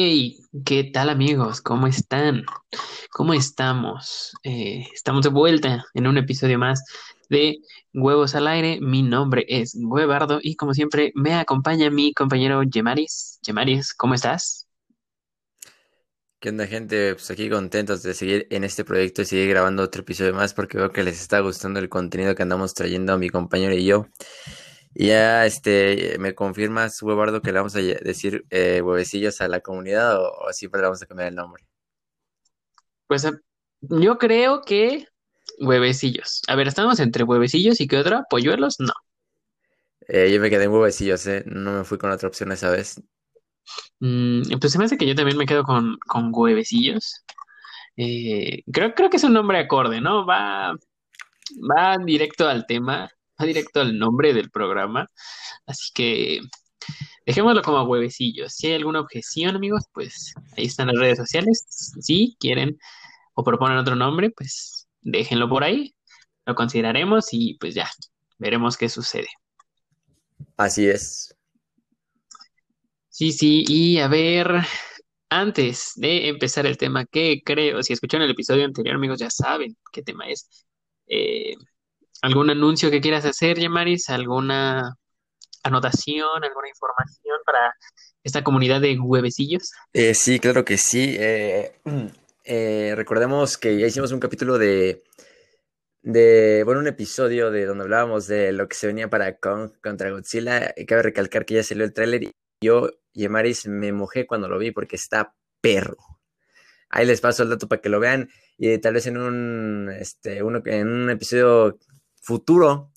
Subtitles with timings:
[0.00, 1.60] Hey, ¿qué tal amigos?
[1.60, 2.44] ¿Cómo están?
[3.10, 4.32] ¿Cómo estamos?
[4.44, 6.84] Eh, estamos de vuelta en un episodio más
[7.28, 7.58] de
[7.92, 8.78] Huevos al Aire.
[8.80, 13.40] Mi nombre es Huevardo y como siempre me acompaña mi compañero Yemaris.
[13.42, 14.68] Yemaris, ¿cómo estás?
[16.38, 17.14] ¿Qué onda, gente?
[17.14, 20.78] Pues aquí contentos de seguir en este proyecto y seguir grabando otro episodio más porque
[20.78, 24.06] veo que les está gustando el contenido que andamos trayendo a mi compañero y yo.
[24.94, 30.20] Ya, este, ¿me confirmas, Huevardo, que le vamos a decir eh, huevecillos a la comunidad
[30.20, 31.64] o, siempre le vamos a cambiar el nombre?
[33.06, 33.32] Pues eh,
[33.80, 35.06] yo creo que
[35.60, 36.42] huevecillos.
[36.48, 38.92] A ver, estamos entre huevecillos y qué otra, polluelos, no.
[40.08, 41.44] Eh, yo me quedé en huevecillos, ¿eh?
[41.46, 43.00] No me fui con otra opción esa vez.
[44.00, 47.24] Mm, pues se me hace que yo también me quedo con, con huevecillos.
[47.96, 50.24] Eh, creo, creo que es un nombre acorde, ¿no?
[50.24, 50.74] Va,
[51.70, 55.08] va directo al tema, va directo al nombre del programa.
[55.66, 56.40] Así que
[57.26, 58.54] dejémoslo como huevecillos.
[58.54, 61.64] Si hay alguna objeción, amigos, pues ahí están las redes sociales.
[62.00, 62.78] Si quieren
[63.34, 65.94] o proponen otro nombre, pues déjenlo por ahí.
[66.46, 67.90] Lo consideraremos y pues ya,
[68.38, 69.28] veremos qué sucede.
[70.56, 71.34] Así es.
[73.08, 74.62] Sí, sí, y a ver,
[75.28, 79.76] antes de empezar el tema, que creo, si escucharon el episodio anterior, amigos, ya saben
[79.92, 80.48] qué tema es.
[81.06, 81.54] Eh,
[82.22, 84.08] ¿algún anuncio que quieras hacer, Yamaris?
[84.10, 84.94] ¿Alguna
[85.62, 87.74] anotación, alguna información para
[88.22, 89.72] esta comunidad de huevecillos?
[89.92, 91.16] Eh, sí, claro que sí.
[92.50, 95.04] Eh, recordemos que ya hicimos un capítulo de,
[96.00, 100.10] de, bueno, un episodio de donde hablábamos de lo que se venía para Kong contra
[100.10, 100.72] Godzilla.
[100.86, 102.32] Cabe recalcar que ya salió el tráiler y
[102.62, 105.98] yo y Maris me mojé cuando lo vi porque está perro.
[106.88, 110.42] Ahí les paso el dato para que lo vean y tal vez en un, este,
[110.42, 111.78] uno, en un episodio
[112.28, 112.92] futuro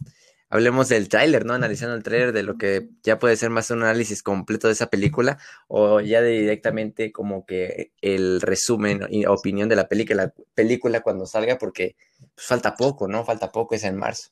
[0.49, 1.53] hablemos del tráiler, ¿no?
[1.53, 4.89] Analizando el tráiler de lo que ya puede ser más un análisis completo de esa
[4.89, 10.99] película o ya directamente como que el resumen y opinión de la película, la película
[10.99, 11.95] cuando salga porque
[12.35, 13.23] pues, falta poco, ¿no?
[13.23, 14.31] Falta poco, es en marzo.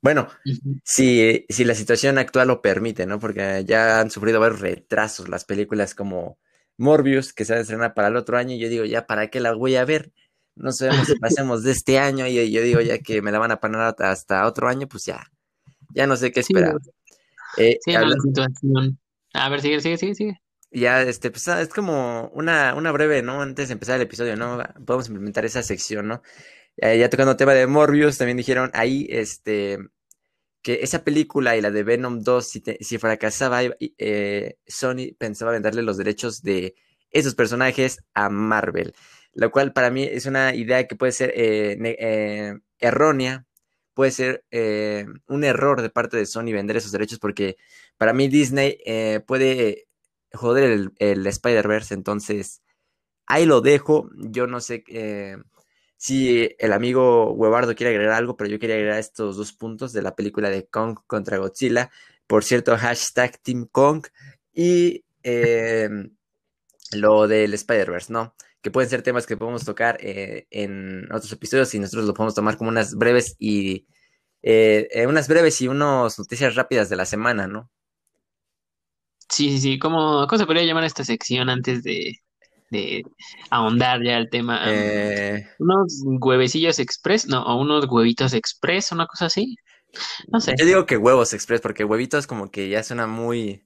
[0.00, 0.28] Bueno,
[0.84, 3.18] si, si la situación actual lo permite, ¿no?
[3.18, 6.38] Porque ya han sufrido varios retrasos las películas como
[6.78, 9.28] Morbius, que se va a estrenar para el otro año, y yo digo, ya, ¿para
[9.28, 10.12] qué la voy a ver?
[10.56, 13.52] No sabemos si pasemos de este año, y yo digo, ya que me la van
[13.52, 15.30] a poner hasta otro año, pues ya,
[15.94, 16.76] ya no sé qué esperar.
[17.56, 18.98] Eh, sí, la situación.
[19.32, 20.40] A ver, sigue, sigue, sigue, sigue.
[20.70, 23.40] Ya, este, pues ah, es como una, una breve, ¿no?
[23.40, 24.58] Antes de empezar el episodio, ¿no?
[24.84, 26.22] Podemos implementar esa sección, ¿no?
[26.78, 29.78] ya tocando el tema de Morbius, también dijeron ahí, este,
[30.66, 35.96] que esa película y la de Venom 2, si, fracasaba, eh, Sony pensaba venderle los
[35.96, 36.74] derechos de
[37.12, 38.92] esos personajes a Marvel,
[39.36, 43.44] lo cual para mí es una idea que puede ser eh, eh, errónea,
[43.92, 44.44] puede ser
[45.28, 47.56] un error de parte de Sony vender esos derechos porque
[47.98, 48.78] para mí Disney
[49.26, 49.88] puede
[50.32, 52.62] joder el, el Spider-Verse, entonces
[53.26, 54.84] ahí lo dejo, yo no sé
[55.98, 60.02] si el amigo Huevardo quiere agregar algo, pero yo quería agregar estos dos puntos de
[60.02, 61.90] la película de Kong contra Godzilla.
[62.26, 64.06] Por cierto, hashtag Team Kong
[64.52, 65.04] y
[66.92, 68.34] lo del Spider-Verse, ¿no?
[68.66, 72.34] Que pueden ser temas que podemos tocar eh, en otros episodios y nosotros lo podemos
[72.34, 73.86] tomar como unas breves y
[74.42, 77.70] eh, eh, unas breves y unas noticias rápidas de la semana, ¿no?
[79.28, 79.78] Sí, sí, sí.
[79.78, 82.18] ¿Cómo, ¿Cómo se podría llamar esta sección antes de,
[82.70, 83.04] de
[83.50, 84.60] ahondar ya el tema.
[84.66, 89.54] Eh, unos huevecillos express, no, o unos huevitos express, una cosa así.
[90.26, 90.56] No sé.
[90.58, 93.64] Yo digo que huevos express, porque huevitos como que ya suena muy.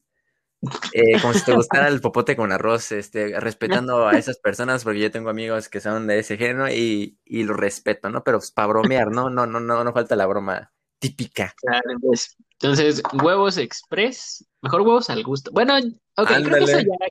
[0.93, 5.01] Eh, como si te gustara el popote con arroz, este, respetando a esas personas, porque
[5.01, 8.23] yo tengo amigos que son de ese género y, y lo respeto, ¿no?
[8.23, 9.31] Pero pues, para bromear, ¿no?
[9.31, 11.55] No, no, no, no falta la broma típica.
[12.03, 15.51] Pues, entonces, huevos express, mejor huevos al gusto.
[15.53, 15.79] Bueno,
[16.17, 17.09] ok, creo que eso ya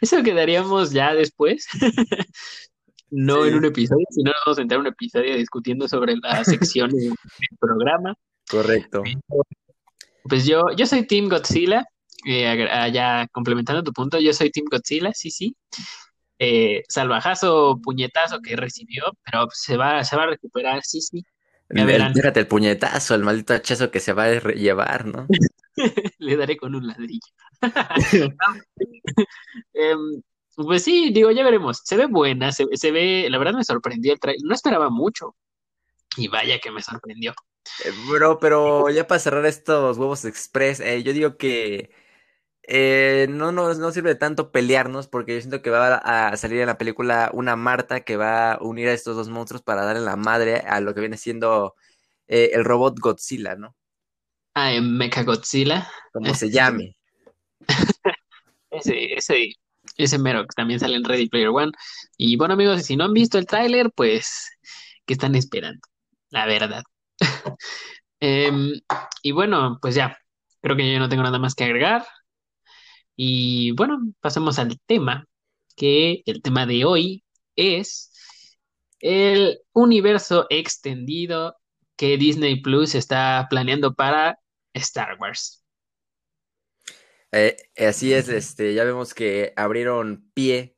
[0.00, 1.66] eso quedaríamos ya después.
[3.10, 7.58] no en un episodio, sino vamos a entrar un episodio discutiendo sobre las secciones del
[7.60, 8.14] programa.
[8.50, 9.02] Correcto.
[10.24, 11.86] Pues yo, yo soy Team Godzilla.
[12.28, 15.56] Eh, ya complementando tu punto, yo soy Team Godzilla, sí, sí.
[16.38, 21.24] Eh, salvajazo, puñetazo que recibió, pero se va, se va a recuperar, sí, sí.
[21.68, 25.26] Fíjate el puñetazo, el maldito hachazo que se va a llevar, ¿no?
[26.18, 27.20] Le daré con un ladrillo.
[29.72, 30.22] Em,
[30.56, 31.82] pues sí, digo, ya veremos.
[31.84, 34.42] Se ve buena, se, ve, la verdad me sorprendió el trailer.
[34.44, 35.36] No esperaba mucho.
[36.16, 37.34] Y vaya que me sorprendió.
[37.84, 41.90] Eh, bro, pero ya para cerrar estos huevos express, eh, yo digo que
[42.68, 46.60] eh, no, no, no sirve de tanto pelearnos porque yo siento que va a salir
[46.60, 50.02] en la película una Marta que va a unir a estos dos monstruos para darle
[50.02, 51.74] la madre a lo que viene siendo
[52.26, 53.76] el robot Godzilla, ¿no?
[54.54, 55.86] Ah, Mecha Godzilla.
[56.12, 56.96] Como se llame.
[58.70, 59.52] ese, ese
[59.98, 61.72] Ese mero que también sale en Ready Player One.
[62.16, 64.50] Y bueno, amigos, si no han visto el tráiler, pues,
[65.04, 65.80] ¿qué están esperando?
[66.30, 66.82] La verdad.
[68.18, 68.72] Em,
[69.22, 70.16] y bueno, pues ya,
[70.62, 72.06] creo que yo no tengo nada más que agregar.
[73.16, 75.26] Y bueno, pasemos al tema,
[75.74, 77.24] que el tema de hoy
[77.56, 78.12] es
[79.00, 81.56] el universo extendido
[81.96, 84.38] que Disney Plus está planeando para
[84.74, 85.64] Star Wars.
[87.32, 90.76] Eh, así es, este, ya vemos que abrieron pie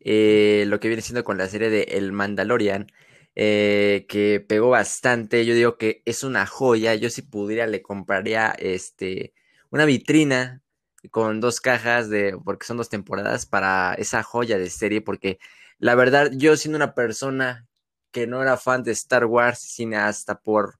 [0.00, 2.86] eh, lo que viene siendo con la serie de El Mandalorian,
[3.34, 5.44] eh, que pegó bastante.
[5.44, 6.94] Yo digo que es una joya.
[6.94, 9.34] Yo si pudiera le compraría este
[9.70, 10.62] una vitrina
[11.10, 15.38] con dos cajas de, porque son dos temporadas para esa joya de serie, porque
[15.78, 17.66] la verdad, yo siendo una persona
[18.10, 20.78] que no era fan de Star Wars, sino hasta por,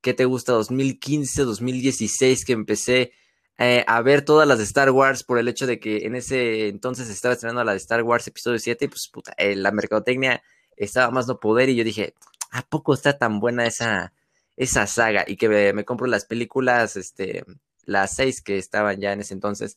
[0.00, 0.52] ¿qué te gusta?
[0.52, 3.12] 2015, 2016, que empecé
[3.58, 6.68] eh, a ver todas las de Star Wars por el hecho de que en ese
[6.68, 10.42] entonces estaba estrenando la de Star Wars episodio 7 y pues puta, eh, la mercadotecnia
[10.76, 12.14] estaba más no poder y yo dije,
[12.52, 14.12] ¿a poco está tan buena esa,
[14.56, 15.24] esa saga?
[15.26, 17.44] Y que me, compro las películas, este,
[17.88, 19.76] las seis que estaban ya en ese entonces,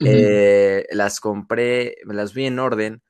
[0.00, 3.02] eh, las compré, me las vi en orden.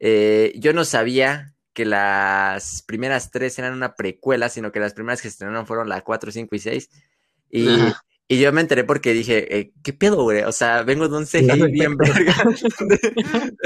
[0.00, 5.28] yo no sabía que las primeras tres eran una precuela, sino que las primeras que
[5.28, 6.90] se estrenaron fueron la 4, 5 y 6.
[7.50, 7.68] Y,
[8.28, 10.42] y yo me enteré porque dije, eh, ¿qué pedo, güey?
[10.42, 12.34] O sea, vengo de un CGI bien verga.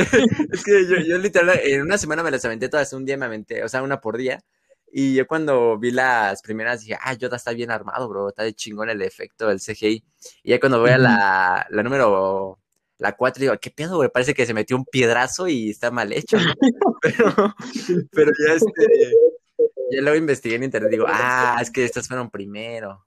[0.52, 3.26] es que yo, yo literal, en una semana me las aventé todas, un día me
[3.26, 4.42] aventé, o sea, una por día.
[4.92, 8.54] Y yo cuando vi las primeras dije, ah, Yoda está bien armado, bro, está de
[8.54, 10.04] chingón el efecto del CGI.
[10.42, 12.58] Y ya cuando voy a la, la número,
[12.98, 14.10] la 4, digo, ¿qué pedo, güey?
[14.10, 16.36] Parece que se metió un piedrazo y está mal hecho.
[17.02, 17.54] pero,
[18.10, 19.12] pero ya este,
[19.90, 23.04] ya luego investigué en internet, digo, ah, es que estas fueron primero.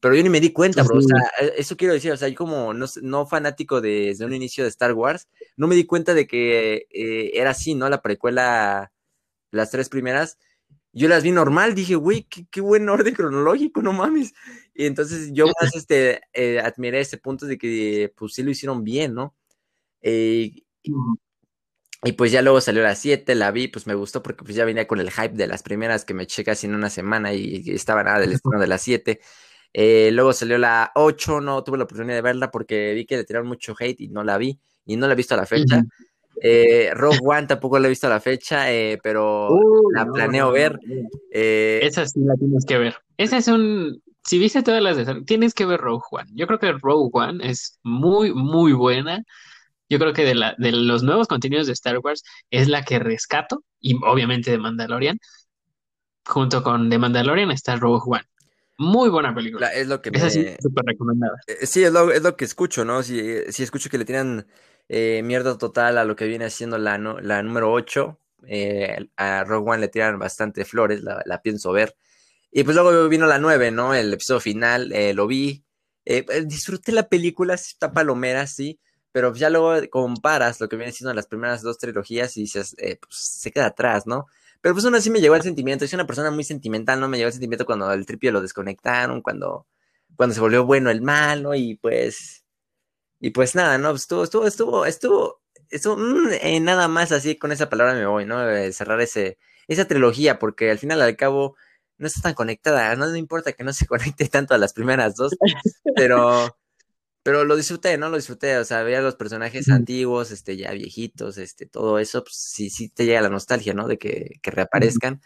[0.00, 0.98] Pero yo ni me di cuenta, bro.
[0.98, 4.32] O sea, e, eso quiero decir, o sea, yo como no, no fanático desde un
[4.32, 7.88] inicio de Star Wars, no me di cuenta de que eh, era así, ¿no?
[7.88, 8.92] La precuela,
[9.50, 10.38] las tres primeras,
[10.96, 14.32] yo las vi normal, dije, güey, qué, buen orden cronológico, no mames.
[14.74, 18.82] Y entonces yo más este, eh, admiré ese punto de que, pues sí lo hicieron
[18.82, 19.36] bien, ¿no?
[20.00, 20.62] Eh,
[22.02, 24.64] y, pues ya luego salió la 7, la vi, pues me gustó porque pues ya
[24.64, 27.62] venía con el hype de las primeras que me eché casi en una semana y,
[27.70, 29.20] estaba nada del estreno de la 7.
[29.74, 33.24] Eh, luego salió la 8, no tuve la oportunidad de verla porque vi que le
[33.24, 34.58] tiraron mucho hate y no la vi.
[34.86, 35.82] Y no la he visto a la fecha.
[36.42, 40.52] Eh, Rogue One tampoco la he visto a la fecha, eh, pero uh, la planeo
[40.52, 40.78] ver.
[41.32, 42.96] Eh, Esa sí la tienes que ver.
[43.16, 44.02] Esa es un.
[44.24, 45.22] Si viste todas las de.
[45.22, 46.30] Tienes que ver Rogue One.
[46.34, 49.22] Yo creo que Rogue One es muy, muy buena.
[49.88, 52.98] Yo creo que de, la, de los nuevos contenidos de Star Wars es la que
[52.98, 53.64] rescato.
[53.80, 55.18] Y obviamente de Mandalorian.
[56.26, 58.24] Junto con The Mandalorian está Rogue One.
[58.78, 59.68] Muy buena película.
[59.68, 60.18] es lo que me...
[60.28, 61.32] sí, súper recomendada.
[61.62, 63.02] Sí, es lo, es lo que escucho, ¿no?
[63.02, 64.46] Si, si escucho que le tiran
[64.88, 68.18] eh, mierda total a lo que viene haciendo la, la número 8.
[68.48, 71.96] Eh, a Rogue One le tiran bastante flores, la, pienso ver.
[72.50, 73.94] Y pues luego vino la 9, ¿no?
[73.94, 75.64] El episodio final, lo vi.
[76.46, 78.78] Disfruté la película, está palomera, sí.
[79.12, 83.16] Pero ya luego comparas lo que viene siendo las primeras dos trilogías y dices, pues
[83.16, 84.26] se queda atrás, ¿no?
[84.60, 85.86] Pero pues aún así me llegó el sentimiento.
[85.86, 87.08] Soy una persona muy sentimental, ¿no?
[87.08, 89.66] Me llegó el sentimiento cuando el tripio lo desconectaron, cuando,
[90.16, 92.44] cuando se volvió bueno el malo, y pues.
[93.20, 93.92] Y pues nada, ¿no?
[93.92, 98.26] Estuvo, estuvo, estuvo, estuvo, estuvo mm, eh, nada más así con esa palabra me voy,
[98.26, 98.38] ¿no?
[98.72, 101.56] cerrar ese, esa trilogía, porque al final al cabo
[101.98, 105.14] no está tan conectada, no, no importa que no se conecte tanto a las primeras
[105.16, 105.36] dos,
[105.94, 106.56] pero
[107.26, 108.08] pero lo disfruté, ¿no?
[108.08, 112.36] Lo disfruté, o sea, veía los personajes antiguos, este, ya viejitos, este, todo eso, pues
[112.36, 113.88] sí, sí te llega la nostalgia, ¿no?
[113.88, 115.20] De que, reaparezcan.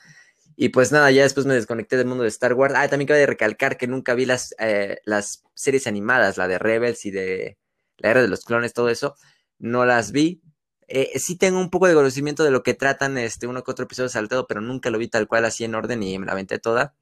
[0.57, 2.73] Y pues nada, ya después me desconecté del mundo de Star Wars.
[2.75, 6.59] Ah, también cabe de recalcar que nunca vi las, eh, las series animadas, la de
[6.59, 7.59] Rebels y de
[8.01, 9.15] la Era de los Clones, todo eso.
[9.59, 10.43] No las vi.
[10.89, 13.85] Eh, sí tengo un poco de conocimiento de lo que tratan, este, uno que otro
[13.85, 16.59] episodio saltado, pero nunca lo vi tal cual así en orden y me la aventé
[16.59, 16.95] toda.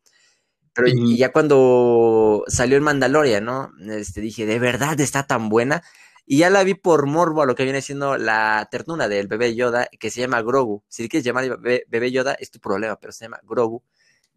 [0.74, 3.72] Pero y ya cuando salió el Mandalorian, ¿no?
[3.90, 5.82] Este, dije, de verdad está tan buena.
[6.26, 9.54] Y ya la vi por morbo a lo que viene siendo la ternura del bebé
[9.54, 10.84] Yoda, que se llama Grogu.
[10.88, 13.82] Si quieres llamar bebé, Yoda, es tu problema, pero se llama Grogu.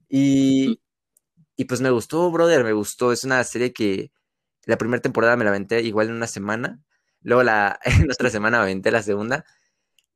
[0.09, 0.81] Y,
[1.57, 3.11] y pues me gustó, brother, me gustó.
[3.11, 4.11] Es una serie que
[4.65, 6.79] la primera temporada me la aventé igual en una semana.
[7.21, 9.45] Luego la, en otra semana me aventé la segunda.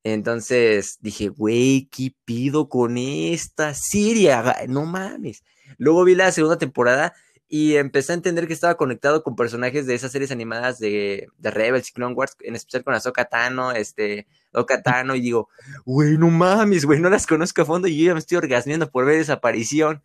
[0.04, 4.36] Entonces dije, güey, ¿qué pido con esta serie?
[4.68, 5.44] No mames.
[5.78, 7.14] Luego vi la segunda temporada
[7.48, 11.52] y empecé a entender que estaba conectado con personajes de esas series animadas de, de
[11.52, 15.50] Rebels y Clone Wars, en especial con Ahsoka Tano, este, Oka Tano, y digo,
[15.86, 18.90] güey, no mames, güey, no las conozco a fondo y yo ya me estoy orgasmeando
[18.90, 20.04] por ver esa aparición.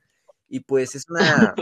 [0.49, 1.55] Y pues es una,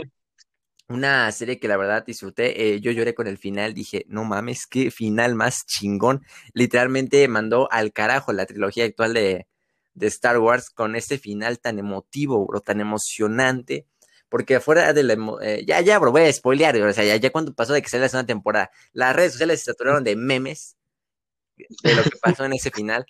[0.89, 2.73] una serie que la verdad disfruté.
[2.75, 3.73] Eh, yo lloré con el final.
[3.73, 6.25] Dije, no mames, qué final más chingón.
[6.53, 9.47] Literalmente mandó al carajo la trilogía actual de,
[9.93, 13.85] de Star Wars con este final tan emotivo, bro, tan emocionante.
[14.29, 15.15] Porque afuera de la.
[15.41, 16.75] Eh, ya, ya, bro, voy a spoilear.
[16.81, 19.59] O sea, ya, ya cuando pasó de que saliera la segunda temporada, las redes sociales
[19.59, 20.75] se saturaron de memes
[21.83, 23.05] de lo que pasó en ese final.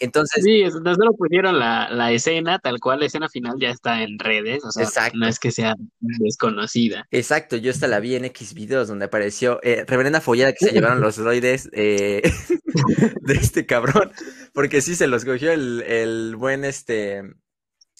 [0.00, 0.42] Entonces.
[0.42, 4.18] Sí, no solo pusieron la, la, escena, tal cual la escena final ya está en
[4.18, 5.18] redes, o sea, exacto.
[5.18, 7.06] no es que sea desconocida.
[7.10, 10.72] Exacto, yo hasta la vi en X videos donde apareció eh, Reverenda Follada que se
[10.72, 12.22] llevaron los droides eh,
[13.20, 14.10] de este cabrón,
[14.54, 17.22] porque sí se los cogió el, el buen este,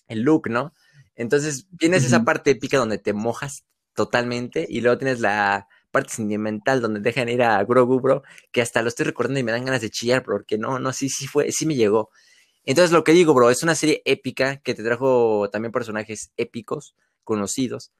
[0.09, 0.75] el look, ¿no?
[1.15, 6.81] Entonces, tienes esa parte épica donde te mojas totalmente y luego tienes la parte sentimental
[6.81, 9.81] donde dejan ir a Grogu, bro, que hasta lo estoy recordando y me dan ganas
[9.83, 12.11] de chillar, bro, porque no, no, sí, sí fue, sí me llegó.
[12.65, 16.95] Entonces, lo que digo, bro, es una serie épica que te trajo también personajes épicos,
[17.25, 17.93] conocidos.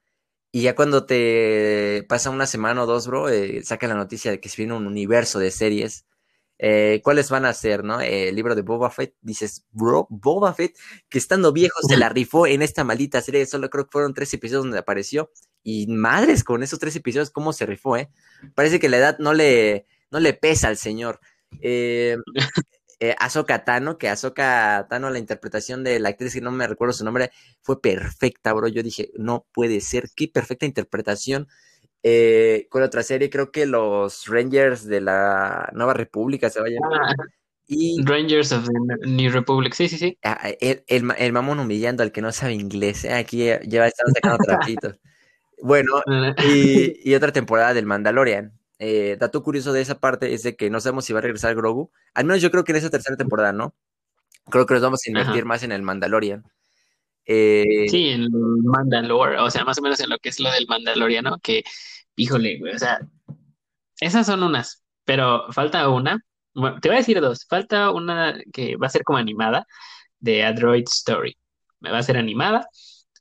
[0.53, 4.41] Y ya cuando te pasa una semana o dos, bro, eh, saca la noticia de
[4.41, 6.07] que se viene un universo de series
[6.63, 8.03] eh, ¿Cuáles van a ser, no?
[8.03, 10.77] Eh, el libro de Boba Fett, dices, bro, Boba Fett,
[11.09, 14.35] que estando viejo se la rifó en esta maldita serie, solo creo que fueron tres
[14.35, 15.31] episodios donde apareció,
[15.63, 18.11] y madres, con esos tres episodios, ¿cómo se rifó, eh?
[18.55, 21.21] Parece que la edad no le, no le pesa al señor.
[21.61, 22.17] Eh,
[23.01, 26.93] eh, Ahsoka Tano, que Ahsoka Tano, la interpretación de la actriz, que no me recuerdo
[26.93, 27.31] su nombre,
[27.63, 28.69] fue perfecta, bro.
[28.69, 31.49] Yo dije, no puede ser, qué perfecta interpretación
[32.03, 36.81] eh, con otra serie, creo que los Rangers de la Nueva República se vayan.
[36.85, 37.15] Ah,
[37.67, 40.19] y, Rangers of the New Republic, sí, sí, sí.
[40.25, 43.13] Ah, el, el, mamón humillando al que no sabe inglés, ¿eh?
[43.13, 44.99] aquí lleva estando sacando trapitos.
[45.63, 46.03] Bueno,
[46.39, 48.59] y, y, otra temporada del Mandalorian.
[48.79, 51.55] Eh, dato curioso de esa parte es de que no sabemos si va a regresar
[51.55, 51.91] Grogu.
[52.15, 53.75] Al menos yo creo que en esa tercera temporada, ¿no?
[54.51, 56.45] Creo que nos vamos a invertir más en el Mandalorian.
[57.27, 58.29] Eh, sí, en
[58.65, 61.63] Mandalore, o sea, más o menos en lo que es lo del Mandaloriano, que,
[62.17, 63.01] híjole, güey, o sea,
[64.01, 66.25] esas son unas, pero falta una,
[66.55, 69.67] bueno, te voy a decir dos, falta una que va a ser como animada
[70.19, 71.37] de Android Story,
[71.81, 72.67] me va a ser animada,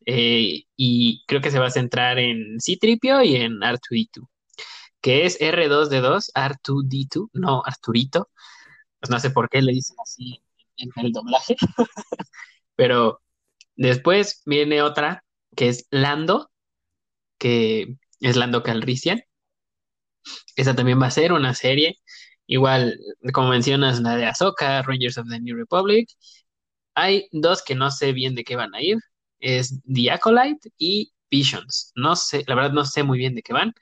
[0.05, 4.27] eh, y creo que se va a centrar en C-Tripio y en R2D2,
[5.01, 8.29] que es R2D2, R2D2, no Arturito,
[8.99, 10.43] pues no sé por qué le dicen así
[10.77, 11.55] en el doblaje,
[12.75, 13.21] pero
[13.79, 15.23] Después viene otra
[15.55, 16.51] que es Lando,
[17.37, 19.21] que es Lando Calrissian.
[20.55, 21.95] Esa también va a ser una serie.
[22.47, 22.99] Igual,
[23.33, 26.09] como mencionas, la de Ahsoka, Rangers of the New Republic.
[26.95, 28.97] Hay dos que no sé bien de qué van a ir.
[29.39, 31.91] Es The Acolyte y Visions.
[31.95, 33.73] No sé, la verdad no sé muy bien de qué van.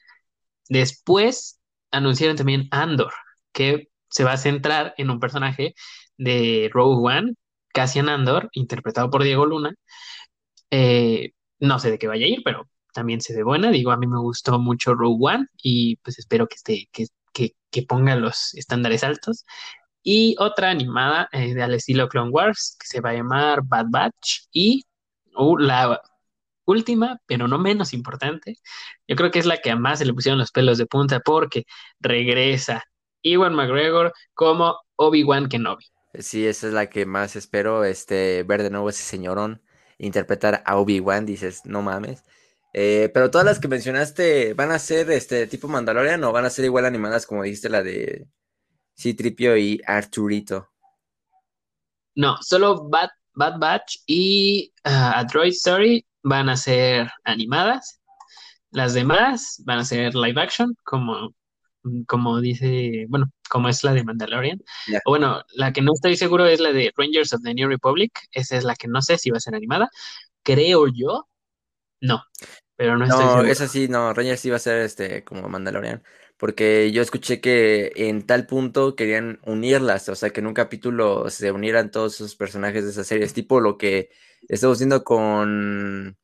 [0.70, 1.60] Después
[1.92, 3.14] anunciaron también Andor,
[3.54, 5.76] que se va a centrar en un personaje
[6.18, 7.34] de Rogue One,
[7.74, 9.74] Cassian Andor, interpretado por Diego Luna.
[10.72, 13.72] Eh, no sé de qué vaya a ir, pero también se ve buena.
[13.72, 17.08] Digo, a mí me gustó mucho Rogue One y pues espero que, esté, que,
[17.72, 19.46] que, ponga los estándares altos.
[20.04, 24.48] Y otra animada eh, al estilo Clone Wars que se va a llamar Bad Batch.
[24.52, 24.84] Y
[25.38, 26.02] uh, la
[26.66, 28.58] última, pero no menos importante,
[29.08, 31.20] yo creo que es la que a más se le pusieron los pelos de punta
[31.22, 31.66] porque
[32.00, 32.84] regresa
[33.22, 35.86] Iwan McGregor como Obi-Wan Kenobi.
[36.20, 39.62] Sí, esa es la que más espero, este, ver de nuevo ese señorón
[39.98, 42.24] interpretar a Obi-Wan, dices, no mames.
[42.74, 46.50] Eh, pero todas las que mencionaste, ¿van a ser este tipo Mandalorian o van a
[46.50, 48.28] ser igual animadas como dijiste la de
[48.96, 50.70] Citripio y Arturito?
[52.16, 58.02] No, solo Bad, Bad Batch y uh, Droid Story van a ser animadas.
[58.72, 61.34] Las demás van a ser live action, como
[62.06, 64.60] como dice, bueno, como es la de Mandalorian.
[65.06, 68.12] O bueno, la que no estoy seguro es la de Rangers of the New Republic.
[68.32, 69.90] Esa es la que no sé si va a ser animada.
[70.44, 71.28] Creo yo,
[72.02, 72.24] no.
[72.76, 73.48] Pero no estoy no, seguro.
[73.48, 76.04] esa sí, no, Rangers sí va a ser este como Mandalorian.
[76.38, 81.30] Porque yo escuché que en tal punto querían unirlas, o sea, que en un capítulo
[81.30, 83.26] se unieran todos esos personajes de esa serie.
[83.26, 84.10] Es tipo lo que
[84.48, 86.18] estamos viendo con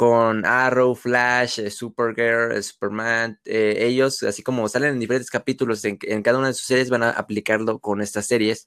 [0.00, 5.84] con Arrow, Flash, eh, Supergirl, eh, Superman, eh, ellos, así como salen en diferentes capítulos
[5.84, 8.66] en, cada una de sus series, van a aplicarlo con estas series.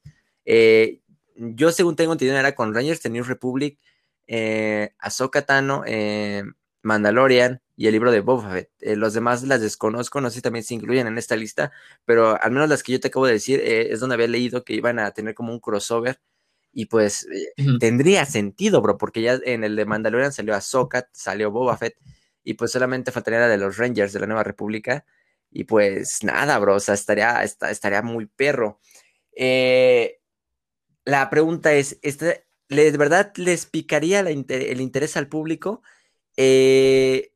[1.35, 3.79] yo, según tengo entendido, era con Rangers, The New Republic,
[4.99, 5.83] Ahsoka Tano,
[6.83, 8.69] Mandalorian y el libro de Boba Fett.
[8.97, 11.71] los demás las desconozco, no sé si también se incluyen en esta lista,
[12.05, 14.73] pero al menos las que yo te acabo de decir es donde había leído que
[14.73, 16.19] iban a tener como un crossover
[16.73, 21.51] y pues eh, tendría sentido, bro, porque ya en el de Mandalorian salió Ahsoka, salió
[21.51, 21.95] Boba Fett,
[22.43, 25.05] y pues solamente faltaría la de los Rangers de la Nueva República.
[25.51, 28.79] Y pues nada, bro, o sea, estaría, estaría muy perro.
[29.35, 30.19] Eh,
[31.05, 35.83] la pregunta es, ¿este, ¿de verdad les picaría el interés al público?
[36.37, 37.31] Eh,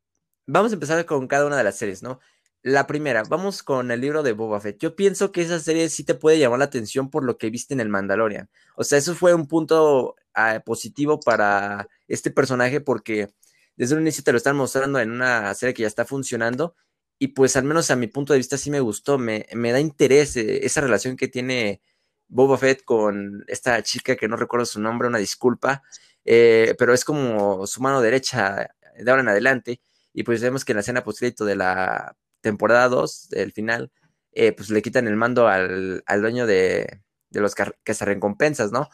[0.45, 2.19] vamos a empezar con cada una de las series, ¿no?
[2.63, 4.79] La primera, vamos con el libro de Boba Fett.
[4.79, 7.73] Yo pienso que esa serie sí te puede llamar la atención por lo que viste
[7.73, 8.49] en el Mandalorian.
[8.75, 13.29] O sea, eso fue un punto ah, positivo para este personaje porque
[13.77, 16.75] desde un inicio te lo están mostrando en una serie que ya está funcionando
[17.19, 19.79] y pues al menos a mi punto de vista sí me gustó, me, me da
[19.79, 21.81] interés eh, esa relación que tiene
[22.27, 25.83] Boba Fett con esta chica que no recuerdo su nombre, una disculpa,
[26.25, 29.81] eh, pero es como su mano derecha de ahora en adelante
[30.13, 33.91] y pues vemos que en la escena post de la temporada 2, del final,
[34.31, 37.55] eh, pues le quitan el mando al, al dueño de, de los
[37.99, 38.89] recompensas, ¿no?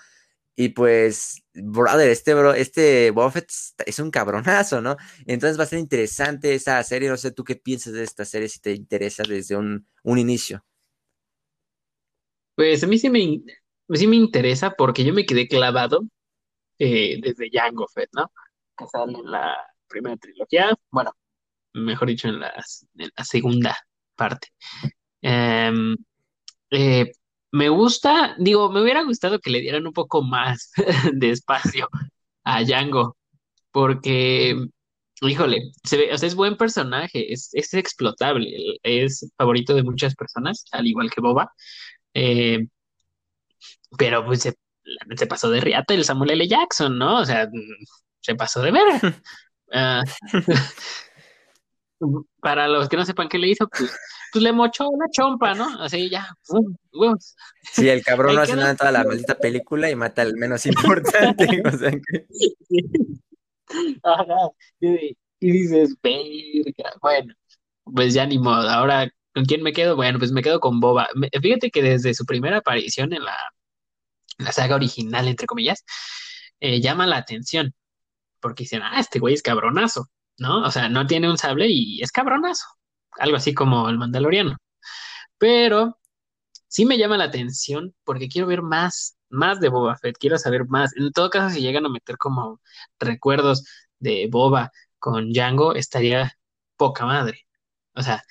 [0.56, 3.50] Y pues, brother, este, bro, este Buffett
[3.86, 4.98] es un cabronazo, ¿no?
[5.26, 7.10] Entonces va a ser interesante esa serie.
[7.10, 10.64] No sé tú qué piensas de esta serie, si te interesa desde un, un inicio.
[12.56, 13.42] Pues a mí sí me,
[13.98, 16.04] sí me interesa porque yo me quedé clavado
[16.78, 18.32] eh, desde Jango Fett, ¿no?
[18.78, 21.12] Que sale en la primera trilogía, bueno,
[21.74, 22.54] mejor dicho, en la,
[23.24, 23.78] segunda
[24.16, 24.50] parte.
[25.22, 25.96] Em,
[26.72, 27.12] eh,
[27.52, 30.72] me gusta, digo, me hubiera gustado que le dieran un poco más
[31.14, 31.90] de espacio
[32.44, 33.18] a Django,
[33.72, 34.56] porque,
[35.22, 40.88] híjole, se ve, es buen personaje, es, es explotable, es favorito de muchas personas, al
[40.88, 41.52] igual que Boba,
[42.14, 42.68] eh,
[43.98, 44.56] pero pues se,
[45.16, 46.48] se, pasó de riata el Samuel L.
[46.48, 47.20] Jackson, ¿no?
[47.20, 47.50] O sea,
[48.22, 48.84] se pasó de ver.
[49.74, 50.04] Ah,
[52.42, 53.92] para los que no sepan qué le hizo, pues
[54.34, 55.80] pues le mochó una chompa, ¿no?
[55.80, 56.28] Así ya.
[57.72, 60.66] Sí, el cabrón no hace nada en toda la maldita película y mata al menos
[60.66, 61.46] importante.
[61.66, 62.26] o sea que...
[64.04, 64.50] Ajá.
[64.80, 66.94] Y, dices, verga.
[67.00, 67.36] Bueno,
[67.84, 68.68] pues ya ni modo.
[68.68, 69.96] Ahora, ¿con quién me quedo?
[69.96, 71.10] Bueno, pues me quedo con Boba.
[71.40, 73.38] Fíjate que desde su primera aparición en la,
[74.40, 75.86] la saga original, entre comillas,
[76.60, 77.76] eh, llama la atención.
[78.44, 80.64] Porque dicen, ah, este güey es cabronazo, ¿no?
[80.64, 82.66] O sea, no tiene un sable y es cabronazo
[83.20, 84.58] algo así como el Mandaloriano.
[85.38, 86.00] Pero
[86.68, 90.66] sí me llama la atención porque quiero ver más, más de Boba Fett, quiero saber
[90.68, 90.96] más.
[90.98, 92.62] En todo caso, si llegan a meter como
[93.00, 93.66] recuerdos
[94.00, 96.34] de Boba con Django, estaría
[96.78, 97.48] poca madre.
[97.96, 98.24] O sea,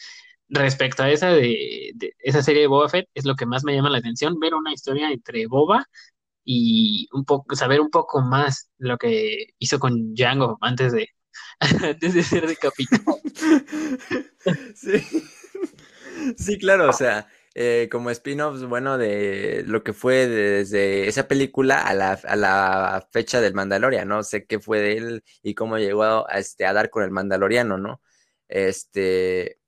[0.49, 3.91] respecto a esa de, esa serie de Boba Fett, es lo que más me llama
[3.91, 5.87] la atención, ver una historia entre Boba
[6.45, 11.09] y un poco, saber un poco más lo que hizo con Django antes de,
[11.61, 13.21] antes de ser decapitado.
[14.75, 15.03] sí.
[16.37, 21.83] sí, claro, o sea, eh, como spin-offs, bueno, de lo que fue desde esa película
[21.83, 24.23] a la, a la, fecha del Mandalorian, ¿no?
[24.23, 27.77] Sé qué fue de él y cómo llegó a, este, a dar con el Mandaloriano,
[27.77, 28.01] ¿no?
[28.49, 29.59] Este,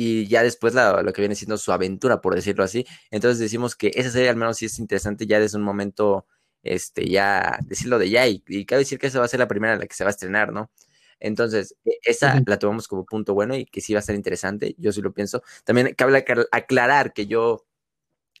[0.00, 2.86] y ya después lo que viene siendo su aventura, por decirlo así.
[3.10, 6.24] Entonces decimos que esa serie al menos sí es interesante ya desde un momento,
[6.62, 9.48] este, ya, decirlo de ya, y, y cabe decir que esa va a ser la
[9.48, 10.70] primera en la que se va a estrenar, ¿no?
[11.18, 14.76] Entonces, e, esa la tomamos como punto bueno y que sí va a ser interesante,
[14.78, 15.42] yo sí lo pienso.
[15.64, 17.66] También cabe aclarar que yo,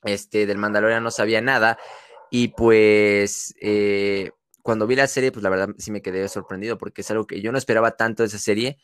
[0.04, 1.76] este, del Mandalorian no sabía nada
[2.30, 4.30] y pues eh,
[4.62, 7.40] cuando vi la serie, pues la verdad sí me quedé sorprendido porque es algo que
[7.40, 8.78] yo no esperaba tanto de esa serie,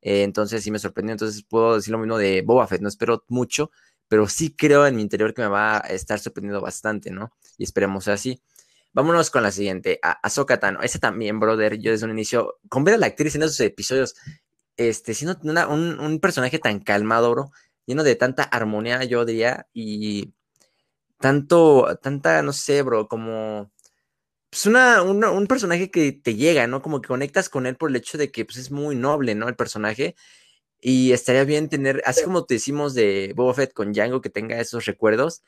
[0.00, 3.24] eh, entonces sí me sorprendió, entonces puedo decir lo mismo de Boba Fett, no espero
[3.28, 3.70] mucho,
[4.08, 7.30] pero sí creo en mi interior que me va a estar sorprendiendo bastante, ¿no?
[7.58, 8.42] Y esperemos así.
[8.92, 10.80] Vámonos con la siguiente, a Ahsoka Tano.
[10.82, 14.14] Esa también, brother, yo desde un inicio, con ver a la actriz en esos episodios,
[14.76, 17.50] este, siendo un, personaje tan calmado, bro,
[17.86, 20.34] lleno de tanta armonía, yo diría, y
[21.18, 23.72] tanto, tanta, no sé, bro, como
[24.50, 26.82] pues una, un personaje que te llega, ¿no?
[26.82, 29.48] Como que conectas con él por el hecho de que pues, es muy noble, ¿no?
[29.48, 30.16] El personaje.
[30.80, 34.60] Y estaría bien tener, así como te decimos de Boba Fett con Django, que tenga
[34.60, 35.42] esos recuerdos,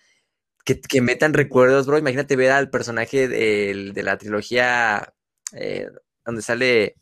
[0.65, 1.99] que, metan recuerdos, bro.
[1.99, 5.15] Imagínate ver al personaje de, de la trilogía
[5.53, 5.89] eh,
[6.25, 6.97] donde sale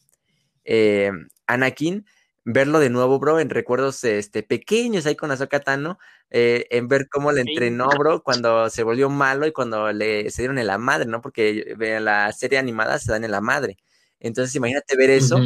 [0.64, 1.11] eh,
[1.46, 2.06] Anakin,
[2.50, 5.98] verlo de nuevo, bro, en recuerdos este, pequeños ahí con Ahsoka Tano,
[6.30, 10.42] eh, en ver cómo le entrenó, bro, cuando se volvió malo y cuando le se
[10.42, 11.20] dieron en la madre, ¿no?
[11.20, 13.76] Porque en la serie animada se dan en la madre.
[14.18, 15.38] Entonces, imagínate ver eso.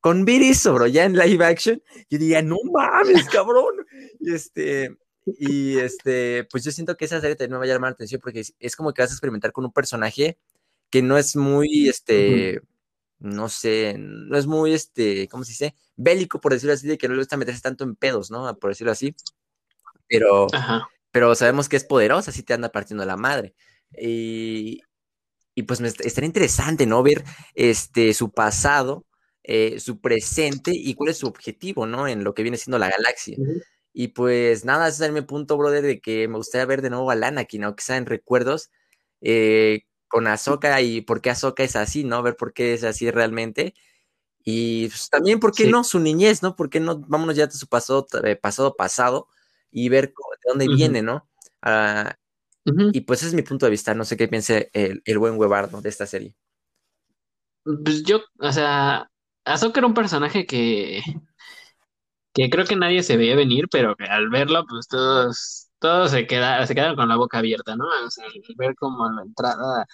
[0.00, 3.74] Con ver eso, bro, ya en live action, yo diría, no mames, cabrón.
[4.18, 7.90] Y este, y este, pues yo siento que esa serie también me va a llamar
[7.90, 10.38] la atención porque es, como que vas a experimentar con un personaje
[10.88, 12.62] que no es muy, este,
[13.18, 15.74] no sé, no es muy, este, ¿cómo se dice?
[15.96, 18.58] Bélico, por decirlo así, de que no le gusta meterse tanto en pedos, ¿no?
[18.58, 19.14] Por decirlo así.
[20.08, 20.46] Pero,
[21.10, 23.54] pero sabemos que es poderosa, así te anda partiendo la madre.
[23.98, 24.82] Y,
[25.54, 27.02] y pues me, estaría interesante, ¿no?
[27.02, 27.24] Ver
[27.54, 29.06] este, su pasado,
[29.42, 32.06] eh, su presente y cuál es su objetivo, ¿no?
[32.06, 33.36] En lo que viene siendo la galaxia.
[33.92, 37.10] Y pues nada, ese es mi punto, brother, de que me gustaría ver de nuevo
[37.10, 38.70] a Lanakin, aunque sea en recuerdos,
[39.22, 42.22] eh, con Ahsoka y por qué Ahsoka es así, ¿no?
[42.22, 43.74] Ver por qué es así realmente.
[44.44, 45.82] Y pues, también, ¿por qué no?
[45.82, 46.54] Su niñez, ¿no?
[46.54, 47.00] ¿Por qué no?
[47.00, 48.06] Vámonos ya de su pasado,
[48.40, 49.28] pasado, pasado
[49.70, 50.14] y ver de
[50.48, 51.28] dónde viene, ¿no?
[51.62, 52.16] Ah,
[52.64, 53.94] y pues ese es mi punto de vista.
[53.94, 56.34] No sé qué piense el, el buen huevardo de esta serie.
[57.64, 59.10] Pues yo, o sea,
[59.44, 61.02] Ahsoka era un personaje que,
[62.32, 66.26] que creo que nadie se veía venir, pero que al verlo, pues todos, todos se,
[66.26, 67.84] queda, se quedaron con la boca abierta, ¿no?
[67.84, 69.86] O sea, al ver como la entrada,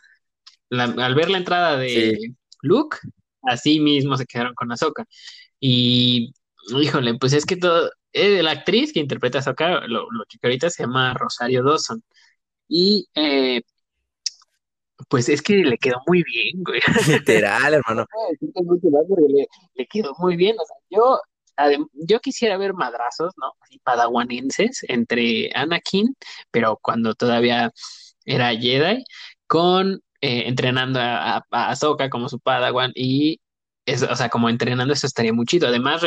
[0.71, 2.19] al ver la entrada de
[2.63, 2.99] Luke,
[3.43, 5.07] así mismo se quedaron con Ahsoka.
[5.61, 6.33] Y,
[6.81, 10.39] híjole, pues es que todo, eh, la actriz que interpreta a Ahsoka, lo, lo que
[10.43, 12.03] ahorita se llama Rosario Dawson.
[12.69, 13.63] Y eh,
[15.09, 16.81] pues es que le quedó muy bien, güey.
[17.09, 18.07] Literal, hermano.
[19.29, 20.57] le, le quedó muy bien.
[20.59, 21.21] O sea, yo,
[21.93, 23.53] yo quisiera ver madrazos, ¿no?
[23.61, 26.17] Así padawanenses entre Anakin,
[26.51, 27.71] pero cuando todavía
[28.25, 29.05] era Jedi,
[29.47, 33.41] con eh, entrenando a, a, Ahsoka como su padawan y
[33.87, 35.69] eso, o sea, como entrenando eso estaría muy chido.
[35.69, 36.03] Además,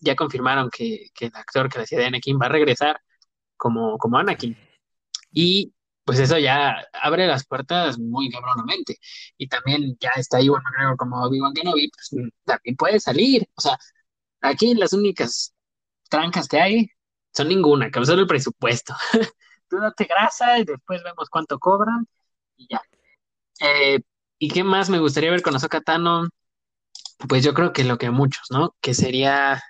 [0.00, 3.00] ya confirmaron que, que, el actor que le hacía de Anakin va a regresar
[3.56, 4.56] como, como Anakin.
[5.32, 5.72] Y
[6.04, 8.98] pues eso ya abre las puertas muy cabronamente.
[9.38, 10.64] Y también ya está ahí bueno,
[10.98, 12.10] como Obi-Wan Kenobi, pues
[12.44, 13.48] también puede salir.
[13.54, 13.78] O sea,
[14.40, 15.54] aquí las únicas
[16.08, 16.90] trancas que hay
[17.32, 18.94] son ninguna, que solo el presupuesto.
[19.68, 22.06] Tú date grasa y después vemos cuánto cobran
[22.56, 22.80] y ya.
[23.60, 24.00] Eh,
[24.38, 26.28] ¿Y qué más me gustaría ver con Ahsoka Tano?
[27.28, 28.74] Pues yo creo que lo que muchos, ¿no?
[28.80, 29.62] Que sería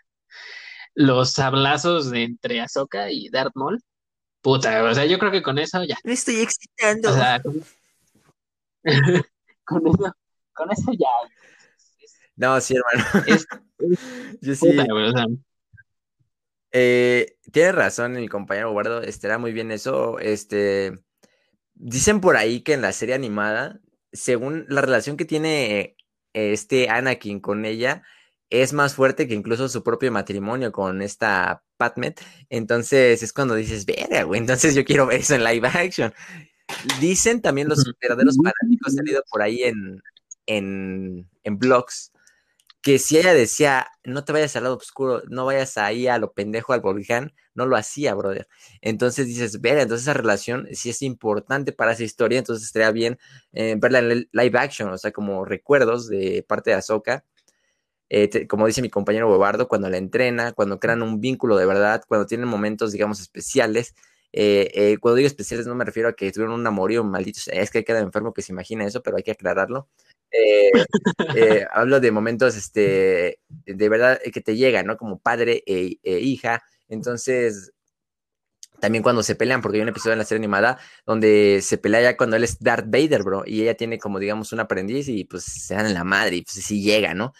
[0.95, 3.83] los sablazos de entre Ahsoka y Darth Maul
[4.43, 5.97] Puta, o sea, yo creo que con eso ya.
[6.03, 7.11] Me estoy excitando.
[7.11, 7.63] O sea, con,
[9.87, 10.15] eso,
[10.55, 11.09] con eso ya.
[12.41, 13.27] No, sí, hermano.
[14.41, 14.77] yo sí.
[16.73, 20.19] eh, tiene razón mi compañero Guardo, estará muy bien eso.
[20.19, 20.99] Este,
[21.75, 25.97] dicen por ahí que en la serie animada, según la relación que tiene
[26.33, 28.05] este Anakin con ella,
[28.49, 32.23] es más fuerte que incluso su propio matrimonio con esta Patmet.
[32.49, 36.15] Entonces es cuando dices, verga, güey, entonces yo quiero ver eso en live action.
[37.01, 40.03] Dicen también los verdaderos fanáticos salido por ahí en,
[40.47, 42.13] en, en blogs
[42.83, 46.33] que si ella decía, no te vayas al lado oscuro, no vayas ahí a lo
[46.33, 48.49] pendejo al volcán, no lo hacía, brother.
[48.81, 53.19] Entonces dices, ver, entonces esa relación sí es importante para esa historia, entonces estaría bien
[53.53, 57.25] eh, verla en live action, o sea, como recuerdos de parte de Ahsoka
[58.11, 62.03] eh, como dice mi compañero Bobardo, cuando la entrena, cuando crean un vínculo de verdad,
[62.09, 63.95] cuando tienen momentos, digamos, especiales.
[64.33, 67.71] Eh, eh, cuando digo especiales no me refiero a que tuvieron un amorío maldito, es
[67.71, 69.89] que queda enfermo que se imagina eso, pero hay que aclararlo.
[71.73, 74.97] hablo de momentos, este, de verdad, que te llegan, ¿no?
[74.97, 76.63] Como padre e, e, hija.
[76.89, 77.73] Entonces,
[78.81, 82.03] también cuando se pelean, porque hay un episodio en la serie animada donde se pelea
[82.03, 85.25] ya cuando él es Darth Vader, bro, y ella tiene como, digamos, un aprendiz y
[85.25, 87.33] pues se dan en la madre y pues sí llega, ¿no?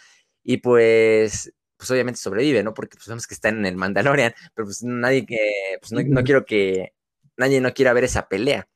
[0.43, 2.73] y pues, pues obviamente sobrevive, ¿no?
[2.73, 5.37] Porque pues sabemos que está en el Mandalorian, pero pues nadie que,
[5.79, 6.93] pues no, quiero que,
[7.37, 8.67] nadie no quiera ver esa pelea.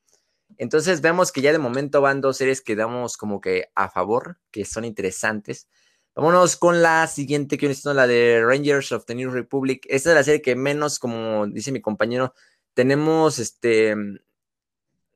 [0.58, 4.38] Entonces vemos que ya de momento van dos series que damos como que a favor,
[4.50, 5.68] que son interesantes.
[6.14, 9.86] Vámonos con la siguiente que es la de Rangers of the New Republic.
[9.88, 12.34] Esta es la serie que menos, como dice mi compañero,
[12.74, 13.94] tenemos este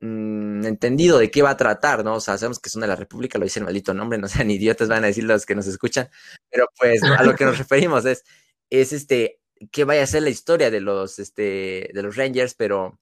[0.03, 2.15] Mm, entendido de qué va a tratar, ¿no?
[2.15, 4.49] O sea, sabemos que son de la República, lo dice el maldito nombre, no sean
[4.51, 6.09] idiotas, van a decir los que nos escuchan,
[6.49, 8.23] pero pues a lo que nos referimos es,
[8.71, 9.39] es este,
[9.71, 12.99] que vaya a ser la historia de los, este, de los Rangers, pero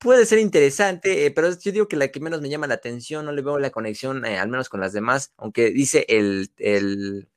[0.00, 3.24] puede ser interesante, eh, pero yo digo que la que menos me llama la atención,
[3.26, 7.28] no le veo la conexión, eh, al menos con las demás, aunque dice el, el,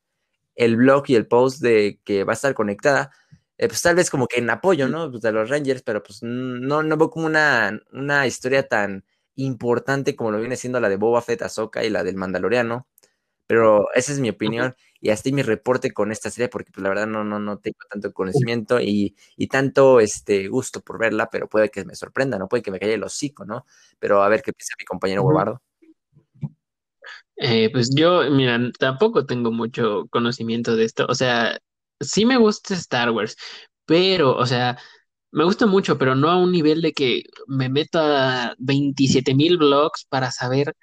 [0.56, 3.12] el blog y el post de que va a estar conectada,
[3.58, 5.10] eh, pues tal vez como que en apoyo, ¿no?
[5.12, 10.16] Pues de los Rangers, pero pues no, no veo como una, una historia tan importante
[10.16, 12.88] como lo viene siendo la de Boba Fett, Ahsoka y la del Mandaloriano.
[13.48, 16.88] Pero esa es mi opinión y hasta mi reporte con esta serie porque pues la
[16.88, 21.50] verdad no, no, no tengo tanto conocimiento y, y, tanto este gusto por verla, pero
[21.50, 22.48] puede que me sorprenda, ¿no?
[22.48, 23.66] Puede que me calle el hocico, ¿no?
[24.00, 25.62] Pero a ver qué piensa mi compañero Bobardo.
[27.36, 31.06] Eh, pues yo, mira, tampoco tengo mucho conocimiento de esto.
[31.10, 31.60] O sea,
[32.00, 33.36] sí me gusta Star Wars,
[33.86, 34.78] pero, o sea,
[35.32, 39.58] me gusta mucho, pero no a un nivel de que me meto a 27 mil
[39.58, 40.74] blogs para saber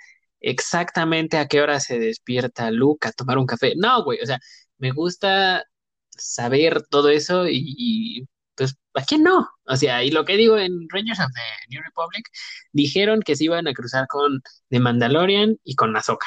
[0.41, 3.75] exactamente a qué hora se despierta Luke a tomar un café.
[3.77, 4.39] No, güey, o sea,
[4.79, 5.65] me gusta
[6.11, 8.27] saber todo eso y,
[8.57, 9.49] pues, ¿a quién no?
[9.67, 11.43] O sea, y lo que digo en Rangers of the
[11.75, 12.29] New Republic,
[12.73, 16.27] dijeron que se iban a cruzar con The Mandalorian y con Ahsoka.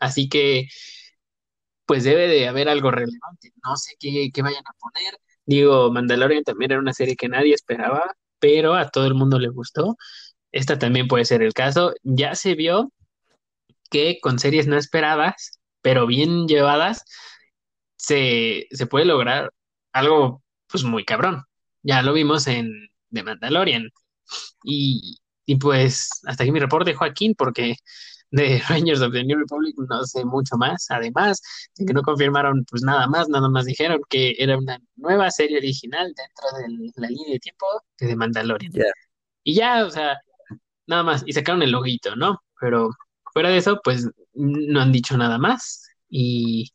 [0.00, 0.68] Así que
[1.86, 3.52] pues debe de haber algo relevante.
[3.64, 5.18] No sé qué, vayan a poner.
[5.46, 9.48] Digo, Mandalorian también era una serie que nadie esperaba, pero a todo el mundo le
[9.48, 9.96] gustó.
[10.52, 11.94] Esta también puede ser el caso.
[12.02, 12.92] Ya se vio
[13.90, 17.04] que con series no esperadas, pero bien llevadas,
[17.96, 19.52] se, se puede lograr
[19.92, 21.44] algo pues muy cabrón.
[21.82, 22.70] Ya lo vimos en
[23.12, 23.90] The Mandalorian.
[24.64, 27.76] Y, y pues hasta aquí mi reporte, Joaquín, porque
[28.30, 30.86] de Rangers of the New Republic no sé mucho más.
[30.90, 31.42] Además
[31.76, 35.58] de que no confirmaron pues nada más, nada más dijeron que era una nueva serie
[35.58, 37.66] original dentro de la línea de tiempo
[37.98, 38.72] de The Mandalorian.
[39.44, 40.18] Y ya, o sea,
[40.86, 41.24] nada más.
[41.26, 42.42] Y sacaron el loguito, ¿no?
[42.60, 42.90] Pero
[43.38, 45.88] fuera de eso, pues no han dicho nada más.
[46.08, 46.72] Y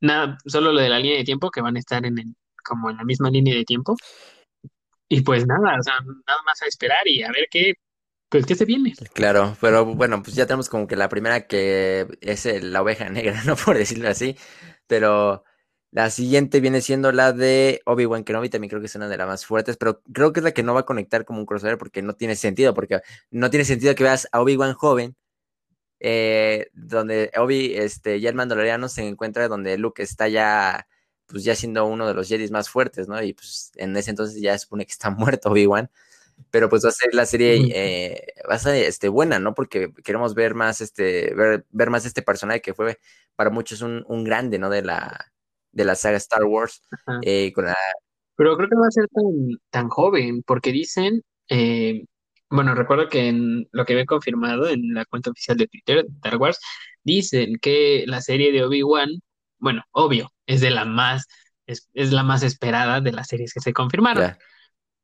[0.00, 2.88] nada, solo lo de la línea de tiempo, que van a estar en el, como
[2.88, 3.94] en la misma línea de tiempo.
[5.10, 7.74] Y pues nada, o sea, nada más a esperar y a ver qué,
[8.30, 8.94] pues qué se viene.
[9.12, 13.42] Claro, pero bueno, pues ya tenemos como que la primera que es la oveja negra,
[13.44, 13.54] ¿no?
[13.54, 14.38] Por decirlo así.
[14.86, 15.44] Pero
[15.90, 19.26] la siguiente viene siendo la de Obi-Wan Kenobi, también creo que es una de las
[19.26, 21.76] más fuertes, pero creo que es la que no va a conectar como un crossover
[21.76, 23.00] porque no tiene sentido, porque
[23.30, 25.14] no tiene sentido que veas a Obi-Wan joven,
[26.00, 30.88] eh, donde Obi, este, ya el mandaloriano se encuentra donde Luke está ya,
[31.26, 33.22] pues ya siendo uno de los Jedi más fuertes, ¿no?
[33.22, 35.90] Y pues en ese entonces ya supone que está muerto Obi-Wan,
[36.50, 39.54] pero pues va a ser la serie, eh, va a ser este, buena, ¿no?
[39.54, 42.98] Porque queremos ver más este, ver, ver más este personaje que fue
[43.36, 44.70] para muchos un, un grande, ¿no?
[44.70, 45.32] De la
[45.72, 46.82] de la saga Star Wars.
[47.22, 47.76] Eh, con la...
[48.36, 52.04] Pero creo que no va a ser tan, tan joven, porque dicen, eh,
[52.50, 56.12] bueno, recuerdo que en lo que había confirmado en la cuenta oficial de Twitter de
[56.14, 56.58] Star Wars,
[57.04, 59.10] dicen que la serie de Obi-Wan,
[59.58, 61.26] bueno, obvio, es de la más,
[61.66, 64.36] es, la más esperada de las series que se confirmaron.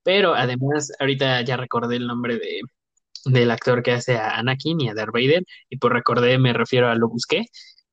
[0.03, 2.61] Pero además, ahorita ya recordé el nombre de,
[3.27, 6.89] del actor que hace a Anakin y a Darth Vader, y por recordé me refiero
[6.91, 7.47] a lo busqué,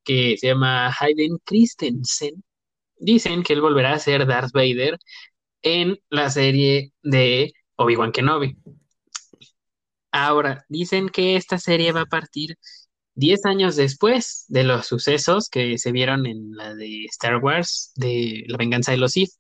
[0.04, 2.44] que se llama Hayden Christensen,
[2.98, 4.98] dicen que él volverá a ser Darth Vader
[5.62, 8.58] en la serie de Obi-Wan Kenobi.
[10.12, 12.58] Ahora, dicen que esta serie va a partir
[13.16, 18.44] 10 años después de los sucesos que se vieron en la de Star Wars, de
[18.48, 19.32] La venganza de los Sith.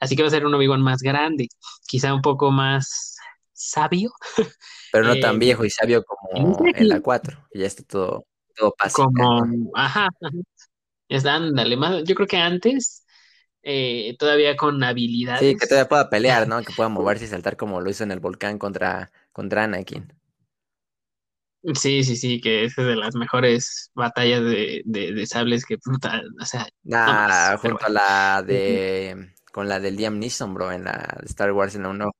[0.00, 1.48] Así que va a ser un Obi-Wan más grande,
[1.86, 3.16] quizá un poco más
[3.52, 4.12] sabio.
[4.92, 8.26] Pero no tan eh, viejo y sabio como en la 4, que ya está todo,
[8.56, 10.08] todo Como, ajá,
[11.10, 13.04] ándale, más, yo creo que antes,
[13.62, 15.40] eh, todavía con habilidades.
[15.40, 16.62] Sí, que todavía pueda pelear, ¿no?
[16.62, 20.12] Que pueda moverse y saltar como lo hizo en el volcán contra, contra Anakin.
[21.74, 26.44] Sí, sí, sí, que es de las mejores batallas de, de, sables que puta, o
[26.44, 26.66] sea.
[26.92, 29.32] Ah, junto a la de.
[29.52, 32.10] con la del Liam Neeson, bro, en la de Star Wars en la 1.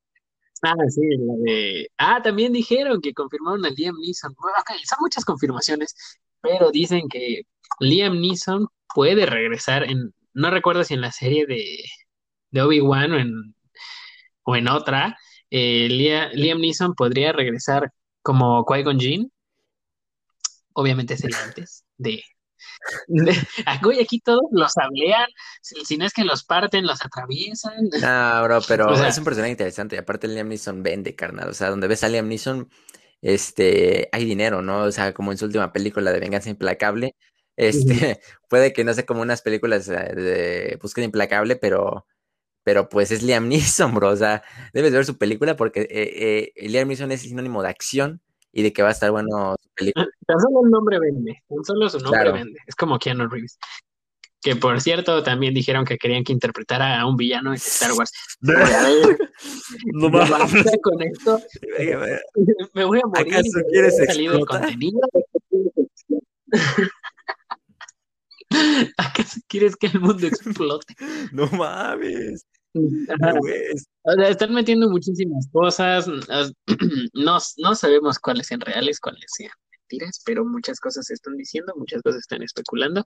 [0.62, 1.90] Ah, sí, la de.
[1.98, 4.30] Ah, también dijeron que confirmaron a Liam Neeson.
[4.30, 5.96] ok, son muchas confirmaciones,
[6.40, 7.42] pero dicen que
[7.80, 11.82] Liam Neeson puede regresar en, no recuerdo si en la serie de,
[12.52, 13.54] de Obi-Wan o en,
[14.44, 15.18] o en otra,
[15.50, 19.32] eh, Liam, Neeson podría regresar como Qui-Gon Jinn.
[20.72, 22.22] Obviamente sería antes de,
[23.66, 25.28] aquí todos los hablean,
[25.62, 27.88] si, no es que los parten, los atraviesan.
[28.02, 29.96] Ah, bro, pero es un personaje interesante.
[29.96, 31.48] Y aparte Liam Neeson vende, carnal.
[31.48, 32.68] O sea, donde ves a Liam Neeson,
[33.22, 34.82] este, hay dinero, ¿no?
[34.82, 37.16] O sea, como en su última película de Venganza Implacable,
[37.56, 42.06] este, puede que no sea como unas películas eh, de búsqueda implacable, pero,
[42.68, 44.10] pero pues es Liam Neeson, bro.
[44.10, 44.42] O sea,
[44.74, 48.20] debes ver su película porque eh, eh, Liam Neeson es sinónimo de acción
[48.52, 50.06] y de que va a estar bueno su película.
[50.26, 52.58] Tan solo el nombre vende, tan solo su nombre vende.
[52.66, 53.58] Es como Keanu Reeves.
[54.42, 58.12] Que por cierto, también dijeron que querían que interpretara a un villano en Star Wars.
[58.42, 61.40] no me con esto.
[62.74, 63.32] Me voy a morir.
[63.32, 64.68] ¿Acaso quieres explotar?
[68.98, 70.94] ¿Acaso quieres que el mundo explote?
[71.32, 72.44] no mames.
[72.74, 76.08] O sea, están metiendo muchísimas cosas.
[77.14, 81.72] No, no sabemos cuáles sean reales, cuáles sean mentiras, pero muchas cosas se están diciendo,
[81.76, 83.04] muchas cosas están especulando.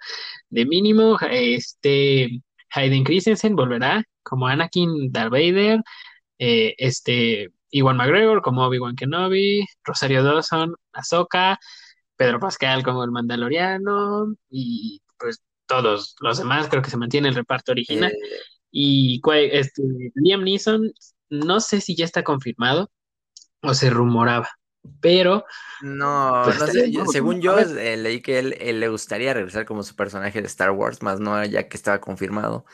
[0.51, 5.83] De mínimo, este Hayden Christensen volverá como Anakin Darth Vader,
[6.39, 11.59] eh, este Iwan McGregor como Obi-Wan Kenobi, Rosario Dawson, Ahsoka,
[12.17, 17.35] Pedro Pascal como el Mandaloriano y pues todos los demás creo que se mantiene el
[17.35, 18.13] reparto original.
[18.13, 18.41] Eh.
[18.73, 19.21] Y
[19.53, 19.83] este,
[20.15, 20.93] Liam Neeson,
[21.29, 22.91] no sé si ya está confirmado
[23.63, 24.49] o se rumoraba,
[25.01, 25.45] pero...
[25.83, 26.73] No, pues,
[27.13, 31.03] según yo eh, leí que él, le gustaría regresar como su personaje de Star Wars,
[31.03, 32.65] más no ya que estaba confirmado.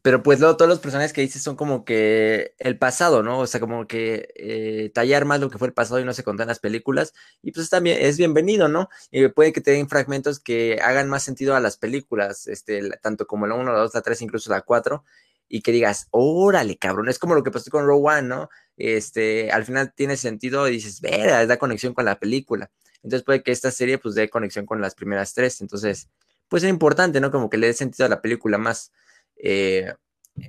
[0.00, 3.40] Pero pues luego todos los personajes que dices son como que el pasado, ¿no?
[3.40, 6.22] O sea, como que eh, tallar más lo que fue el pasado y no se
[6.22, 7.14] contan las películas.
[7.42, 8.88] Y pues también es bienvenido, ¿no?
[9.10, 13.26] Y puede que te den fragmentos que hagan más sentido a las películas, este, tanto
[13.26, 15.04] como la 1, la 2, la 3, incluso la 4.
[15.48, 18.50] Y que digas, órale, cabrón, es como lo que pasó con Row One, ¿no?
[18.76, 22.70] Este, al final tiene sentido y dices, verá, da conexión con la película.
[23.02, 25.60] Entonces puede que esta serie pues dé conexión con las primeras tres.
[25.60, 26.08] Entonces,
[26.48, 27.30] pues es importante, ¿no?
[27.30, 28.92] Como que le dé sentido a la película más.
[29.36, 29.92] Eh,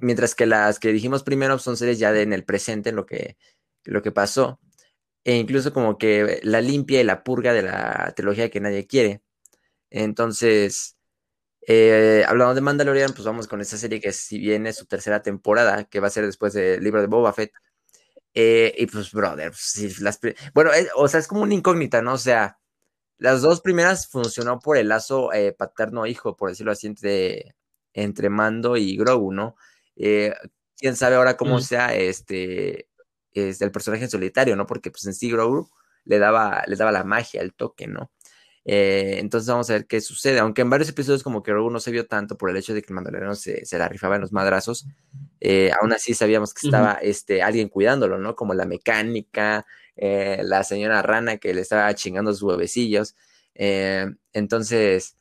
[0.02, 3.06] mientras que las que dijimos primero son series ya de en el presente, en lo
[3.06, 3.38] que,
[3.84, 4.60] lo que pasó.
[5.24, 9.22] E incluso como que la limpia y la purga de la trilogía que nadie quiere.
[9.90, 10.98] Entonces,
[11.72, 15.84] eh, hablando de Mandalorian, pues vamos con esta serie que si viene su tercera temporada,
[15.84, 17.54] que va a ser después del libro de Boba Fett.
[18.34, 20.20] Eh, y pues, brother, pues, las,
[20.56, 22.14] bueno, o sea, es como una incógnita, ¿no?
[22.14, 22.58] O sea,
[23.20, 27.56] las dos primeras funcionó por el lazo eh, paterno-hijo, por decirlo así, entre,
[27.94, 29.56] entre Mando y Grogu, ¿no?
[29.96, 30.34] Eh,
[30.76, 31.62] quién sabe ahora cómo mm.
[31.62, 32.90] sea este,
[33.32, 34.66] este, el personaje en solitario, ¿no?
[34.66, 35.70] Porque pues en sí Grogu
[36.04, 38.12] le daba, le daba la magia, el toque, ¿no?
[38.66, 40.40] Eh, entonces vamos a ver qué sucede.
[40.40, 42.82] Aunque en varios episodios como que Grogu no se vio tanto por el hecho de
[42.82, 44.86] que el mandaloriano se, se la rifaba en los madrazos,
[45.40, 48.36] eh, aún así sabíamos que estaba este, alguien cuidándolo, ¿no?
[48.36, 53.16] Como la mecánica, eh, la señora rana que le estaba chingando sus huevecillos.
[54.34, 55.16] entonces,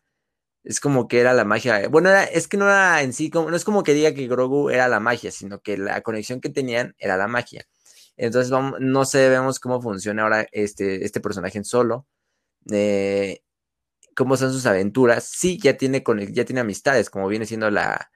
[0.64, 1.88] es como que era la magia.
[1.88, 4.70] Bueno, es que no era en sí, como, no es como que diga que Grogu
[4.70, 7.66] era la magia, sino que la conexión que tenían era la magia.
[8.18, 12.06] Entonces, vamos, no sé, vemos cómo funciona ahora este, este personaje en solo.
[12.72, 13.42] Eh,
[14.14, 15.24] cómo son sus aventuras.
[15.24, 18.10] Sí, ya tiene, con, ya tiene amistades, como viene siendo la,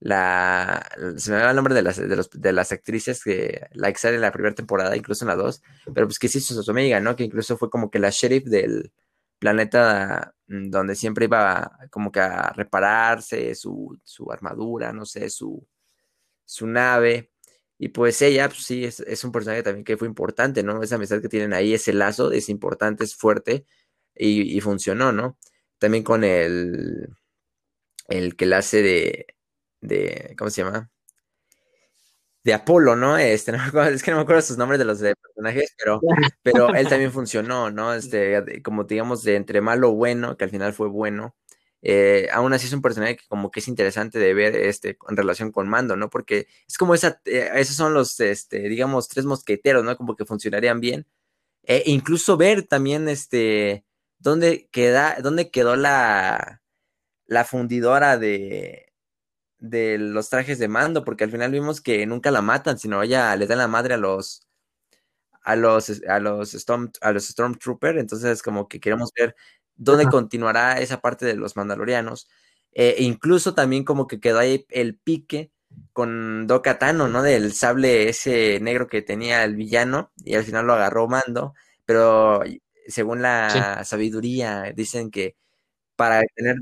[0.00, 3.92] la, se me va el nombre de las, de, los, de las actrices que la
[3.96, 5.62] sale en la primera temporada, incluso en la dos,
[5.94, 7.16] pero pues que sí, su amiga, ¿no?
[7.16, 8.92] Que incluso fue como que la sheriff del
[9.38, 15.66] planeta mm, donde siempre iba como que a repararse su, su armadura, no sé, su,
[16.44, 17.32] su nave.
[17.78, 20.82] Y pues ella, pues sí, es, es, un personaje también que fue importante, ¿no?
[20.82, 23.66] Esa amistad que tienen ahí, ese lazo es importante, es fuerte
[24.18, 25.38] y, funcionó, ¿no?
[25.78, 27.08] También con el,
[28.08, 29.26] el que la hace de,
[29.80, 30.90] de, ¿cómo se llama?
[32.44, 33.18] De Apolo, ¿no?
[33.18, 33.52] Este,
[33.92, 36.00] es que no me acuerdo sus nombres de los personajes, pero,
[36.42, 37.94] pero él también funcionó, ¿no?
[37.94, 41.34] Este, como digamos, de entre malo o bueno, que al final fue bueno.
[41.80, 45.16] Eh, aún así es un personaje que como que es interesante de ver este, en
[45.16, 46.10] relación con Mando, ¿no?
[46.10, 49.96] Porque es como esa, eh, esos son los, este, digamos, tres mosqueteros, ¿no?
[49.96, 51.06] Como que funcionarían bien.
[51.64, 53.84] E incluso ver también, este,
[54.18, 56.62] dónde, queda, dónde quedó la,
[57.26, 58.92] la fundidora de,
[59.58, 63.34] de los trajes de mando, porque al final vimos que nunca la matan, sino ella
[63.36, 64.42] le da la madre a los
[65.42, 69.34] a los a los Storm, a los Stormtrooper, entonces como que queremos ver
[69.76, 72.28] dónde continuará esa parte de los mandalorianos.
[72.72, 75.50] Eh, e incluso también como que quedó ahí el pique
[75.92, 77.22] con Do Katano, ¿no?
[77.22, 81.54] Del sable ese negro que tenía el villano y al final lo agarró Mando,
[81.86, 82.42] pero
[82.88, 85.36] según la sabiduría, dicen que
[85.96, 86.56] para tener...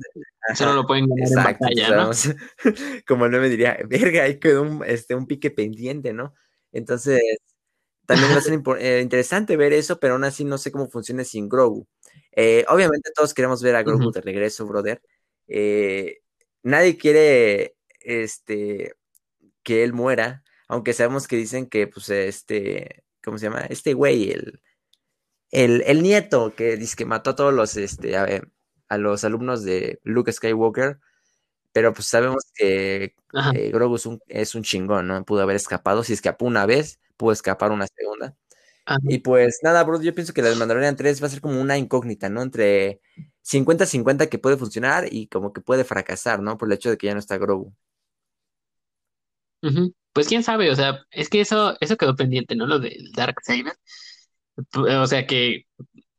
[0.48, 2.10] Eso no lo pueden ganar en batalla, ¿no?
[3.06, 6.34] como no me diría, verga, ahí quedó un, este, un pique pendiente, ¿no?
[6.72, 7.20] Entonces,
[8.06, 11.24] también va a ser eh, interesante ver eso, pero aún así no sé cómo funciona
[11.24, 11.86] sin Grogu.
[12.32, 15.02] Eh, obviamente todos queremos ver a Grogu de regreso, brother.
[15.48, 16.20] Eh,
[16.62, 18.94] nadie quiere este,
[19.62, 23.66] que él muera, aunque sabemos que dicen que, pues, este, ¿cómo se llama?
[23.68, 24.60] Este güey, el,
[25.50, 30.32] el, nieto que dice que mató a todos los, este, a, los alumnos de Luke
[30.32, 30.98] Skywalker,
[31.72, 33.14] pero pues sabemos que
[33.54, 33.96] eh, Grogu
[34.28, 35.24] es un, chingón, ¿no?
[35.24, 38.34] Pudo haber escapado, si escapó una vez, pudo escapar una segunda.
[39.08, 41.60] Y pues nada, bro, yo pienso que la de Mandalorian 3 va a ser como
[41.60, 42.40] una incógnita, ¿no?
[42.40, 43.00] Entre
[43.42, 46.56] 50-50 que puede funcionar y como que puede fracasar, ¿no?
[46.56, 47.74] Por el hecho de que ya no está Grogu.
[50.12, 52.66] Pues quién sabe, o sea, es que eso, eso quedó pendiente, ¿no?
[52.66, 53.74] Lo del Dark Saber.
[54.74, 55.66] O sea que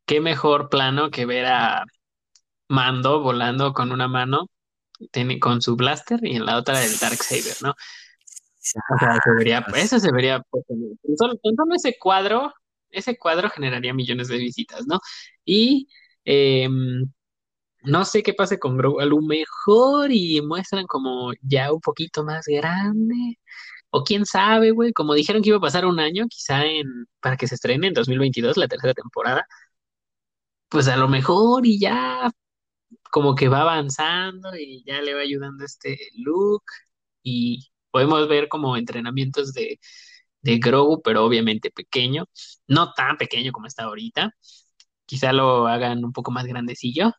[0.06, 1.86] qué mejor plano que ver a
[2.70, 4.50] Mando volando con una mano
[5.12, 7.72] tiene, con su blaster y en la otra el Dark Saber, ¿no?
[7.72, 10.66] O sea, se vería, eso se vería pues,
[11.18, 11.36] solo,
[11.76, 12.54] ese cuadro,
[12.90, 15.00] ese cuadro generaría millones de visitas, ¿no?
[15.46, 15.88] Y
[16.26, 17.10] em,
[17.84, 22.24] no sé qué pase con Grogu, a lo mejor y muestran como ya un poquito
[22.26, 23.40] más grande,
[23.92, 26.88] o quién sabe, güey, como dijeron que iba a pasar un año, quizá en,
[27.22, 29.48] para que se estrene en 2022, la tercera temporada,
[30.70, 32.30] pues a lo mejor y ya
[33.12, 36.64] como que va avanzando y ya le va ayudando este look
[37.24, 39.80] y podemos ver como entrenamientos de,
[40.42, 42.26] de Grogu, pero obviamente pequeño,
[42.68, 44.32] no tan pequeño como está ahorita,
[45.06, 47.14] quizá lo hagan un poco más grandecillo,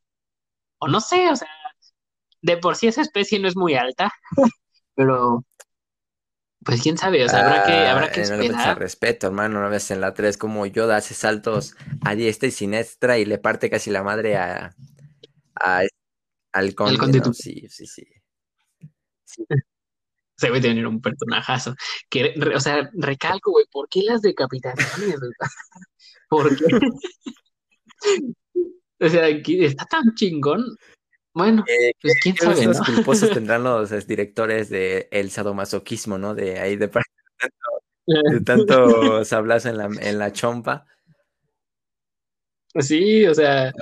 [0.79, 1.49] o no sé, o sea,
[2.43, 4.13] de por sí esa especie no es muy alta,
[4.95, 5.45] pero
[6.65, 8.79] pues quién sabe, o sea, habrá que, habrá ah, que esperar.
[8.79, 13.19] respeto, hermano, una vez en la 3 como Yoda hace saltos a diestra y siniestra
[13.19, 14.75] y le parte casi la madre a,
[16.53, 17.21] al conde.
[17.33, 18.05] Sí, sí, sí.
[20.37, 21.75] Se ve tener un personajazo.
[22.09, 25.17] Que, o sea, recalco, güey, ¿por qué las decapitaciones?
[26.29, 26.65] ¿Por qué?
[29.01, 30.65] o sea, está tan chingón
[31.39, 32.95] Bueno, Eh, ¿qué, pues quién qué sabe, gustos ¿no?
[32.97, 36.35] culposos tendrán los eh, directores de el sadomasoquismo, ¿no?
[36.35, 36.91] De ahí de,
[38.07, 40.85] de tanto sablazo en la, en la chompa.
[42.81, 43.73] Sí, o sea,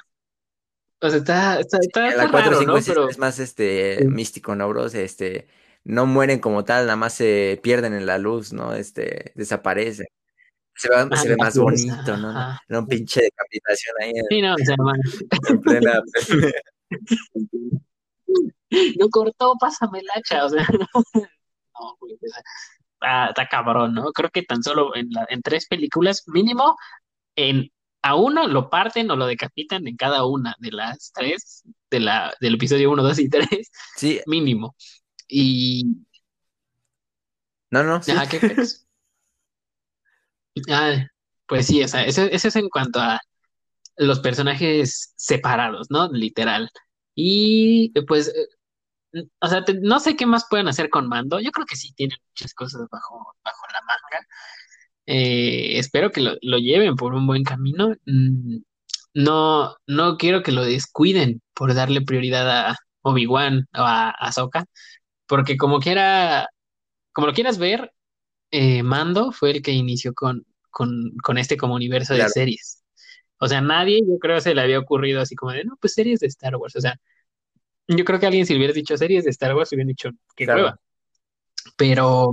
[1.00, 2.74] o sea, está, está, está, está la 4, raro, 5 y ¿no?
[2.74, 4.94] 6 Pero es más este místico, ¿no, bros?
[4.94, 5.48] Este,
[5.82, 8.74] no mueren como tal, nada más se pierden en la luz, ¿no?
[8.74, 10.06] Este, desaparecen.
[10.74, 12.34] Se ve, ah, se ve más bonito, ¿no?
[12.68, 14.76] No, un pinche decapitación ahí en, Sí, no, o sea,
[15.48, 16.02] en plena.
[18.98, 20.66] no cortó, pásame el hacha, o sea,
[21.74, 22.42] no, güey, o sea,
[22.94, 24.12] está, está cabrón, ¿no?
[24.12, 26.76] Creo que tan solo en, la, en tres películas, mínimo,
[27.36, 27.70] en
[28.02, 32.32] a uno lo parten o lo decapitan en cada una de las tres, de la,
[32.40, 33.48] del episodio 1, 2 y 3,
[33.96, 34.76] Sí, mínimo.
[35.26, 35.86] Y,
[37.70, 38.12] no, no, sí.
[38.30, 38.40] qué.
[40.70, 41.06] Ah,
[41.46, 43.20] pues sí, o sea, eso, eso es en cuanto a
[43.96, 46.08] los personajes separados, ¿no?
[46.12, 46.70] Literal.
[47.14, 48.28] Y pues,
[49.14, 51.40] eh, o sea, te- no sé qué más pueden hacer con Mando.
[51.40, 54.26] Yo creo que sí tienen muchas cosas bajo, bajo la manga.
[55.06, 57.94] Eh, espero que lo, lo lleven por un buen camino.
[58.06, 58.58] Mm,
[59.14, 64.66] No, no quiero que lo descuiden por darle prioridad a Obi-Wan o a Ahsoka,
[65.28, 66.48] porque como quiera,
[67.12, 67.92] como lo quieras ver,
[68.52, 72.84] eh, Mando fue el que inició con, con, con este como universo de series.
[73.38, 76.20] O sea, nadie, yo creo, se le había ocurrido así como de, no, pues series
[76.20, 76.76] de Star Wars.
[76.76, 76.98] O sea,
[77.88, 80.54] yo creo que alguien si hubiera dicho series de Star Wars, hubieran dicho, qué claro.
[80.54, 80.80] hueva.
[81.76, 82.32] Pero,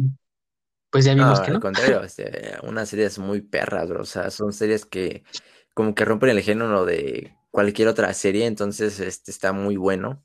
[0.92, 1.60] pues ya No, vimos que al no.
[1.60, 4.02] contrario, este, unas series muy perras, bro.
[4.02, 5.24] O sea, son series que
[5.74, 10.24] como que rompen el género de cualquier otra serie, entonces este está muy bueno.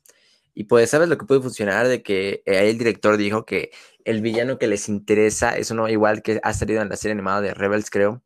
[0.55, 1.87] Y pues, ¿sabes lo que puede funcionar?
[1.87, 3.71] De que eh, el director dijo que
[4.05, 7.41] el villano que les interesa es uno igual que ha salido en la serie animada
[7.41, 8.23] de Rebels, creo,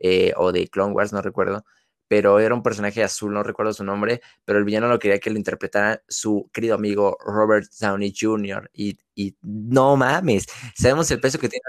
[0.00, 1.64] eh, o de Clone Wars, no recuerdo,
[2.08, 5.30] pero era un personaje azul, no recuerdo su nombre, pero el villano lo quería que
[5.30, 8.70] lo interpretara su querido amigo Robert Downey Jr.
[8.72, 10.46] Y, y no mames,
[10.76, 11.62] sabemos el peso que tiene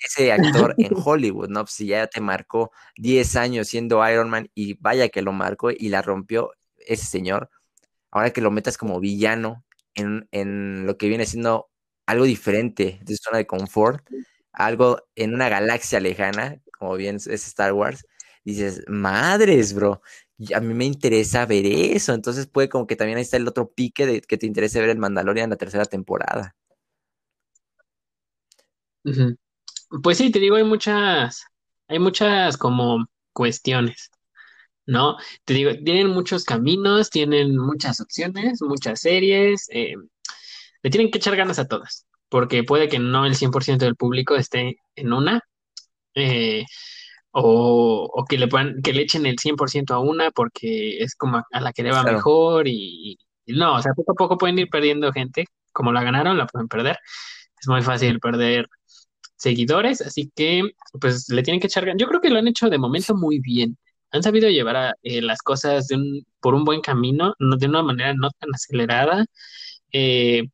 [0.00, 1.66] ese actor en Hollywood, ¿no?
[1.66, 5.88] Si ya te marcó 10 años siendo Iron Man y vaya que lo marcó y
[5.88, 7.50] la rompió ese señor,
[8.10, 9.64] ahora que lo metas como villano
[9.94, 11.70] en, en lo que viene siendo
[12.06, 14.06] algo diferente de su zona de confort,
[14.52, 18.06] algo en una galaxia lejana, como bien es Star Wars,
[18.44, 20.02] dices, madres, bro,
[20.54, 23.70] a mí me interesa ver eso, entonces puede como que también ahí está el otro
[23.72, 26.54] pique de que te interese ver el Mandalorian en la tercera temporada.
[30.02, 31.44] Pues sí, te digo, hay muchas,
[31.88, 34.10] hay muchas como cuestiones,
[34.86, 35.16] ¿no?
[35.44, 39.94] Te digo, tienen muchos caminos, tienen muchas opciones, muchas series, eh,
[40.82, 44.36] le tienen que echar ganas a todas, porque puede que no el 100% del público
[44.36, 45.42] esté en una,
[46.14, 46.64] eh,
[47.34, 51.38] o, o que le puedan, que le echen el 100% a una porque es como
[51.38, 52.18] a, a la que le va Claro.
[52.18, 56.04] mejor y, y no, o sea, poco a poco pueden ir perdiendo gente, como la
[56.04, 56.98] ganaron, la pueden perder.
[57.60, 58.68] Es muy fácil perder
[59.36, 60.62] seguidores, así que
[61.00, 61.86] pues le tienen que echar.
[61.96, 63.76] Yo creo que lo han hecho de momento muy bien.
[64.12, 67.66] Han sabido llevar a, eh, las cosas de un, por un buen camino, no, de
[67.66, 69.24] una manera no tan acelerada.
[69.92, 70.44] Eh,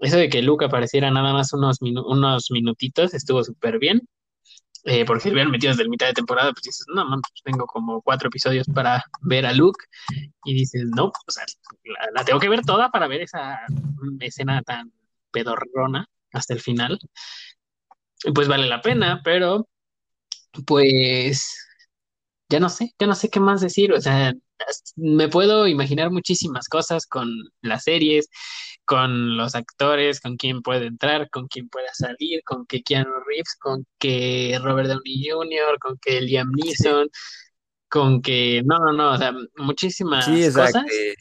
[0.00, 4.02] eso de que Luke apareciera nada más unos, minu- unos minutitos estuvo súper bien.
[4.84, 7.42] Eh, porque si hubieran metido desde el mitad de temporada, pues dices, no, man, pues
[7.44, 9.84] tengo como cuatro episodios para ver a Luke.
[10.44, 11.44] Y dices, no, o sea,
[11.84, 13.60] la, la tengo que ver toda para ver esa
[14.20, 14.92] escena tan
[15.30, 16.98] pedorrona hasta el final.
[18.34, 19.68] Pues vale la pena, pero
[20.66, 21.56] pues
[22.48, 23.92] ya no sé, ya no sé qué más decir.
[23.92, 24.32] O sea,
[24.96, 27.28] me puedo imaginar muchísimas cosas con
[27.62, 28.28] las series,
[28.88, 33.54] con los actores, con quién puede entrar, con quién puede salir, con que Keanu Reeves,
[33.60, 37.08] con que Robert Downey Jr., con que Liam Sí, Neeson,
[37.90, 41.14] con que, no, no, no, o sea, sí, muchísimas sea, cosas que,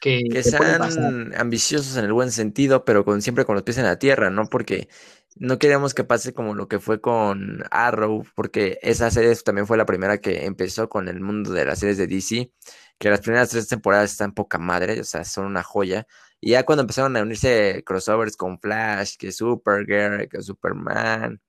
[0.00, 3.84] que, que sean ambiciosos en el buen sentido, pero con siempre con los pies en
[3.84, 4.48] la tierra, ¿no?
[4.48, 4.88] Porque
[5.36, 9.76] no queríamos que pase como lo que fue con Arrow, porque esa serie también fue
[9.76, 12.52] la primera que empezó con el mundo de las series de DC,
[12.98, 16.06] que las primeras tres temporadas están poca madre, o sea, son una joya.
[16.40, 21.40] Y ya cuando empezaron a unirse crossovers con Flash, que Supergirl, que Superman,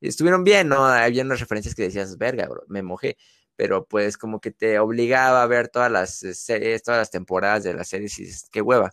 [0.00, 0.84] estuvieron bien, ¿no?
[0.86, 3.16] Había unas referencias que decías, verga, bro, me mojé
[3.56, 7.64] pero pues como que te obligaba a ver todas las eh, series, todas las temporadas
[7.64, 8.90] de las series y dices, qué hueva.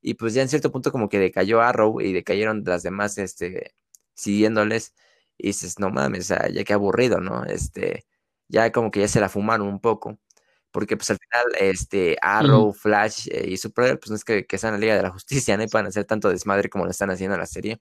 [0.00, 3.74] Y pues ya en cierto punto como que decayó Arrow y decayeron las demás, este,
[4.14, 4.94] siguiéndoles,
[5.38, 7.44] y dices, no mames, ya qué aburrido, ¿no?
[7.44, 8.06] Este,
[8.48, 10.18] ya como que ya se la fumaron un poco,
[10.76, 12.18] porque pues al final, este.
[12.20, 15.10] Arrow, Flash eh, y Supergirl, pues no es que, que sean la Liga de la
[15.10, 17.80] Justicia, no y puedan hacer tanto desmadre como lo están haciendo en la serie,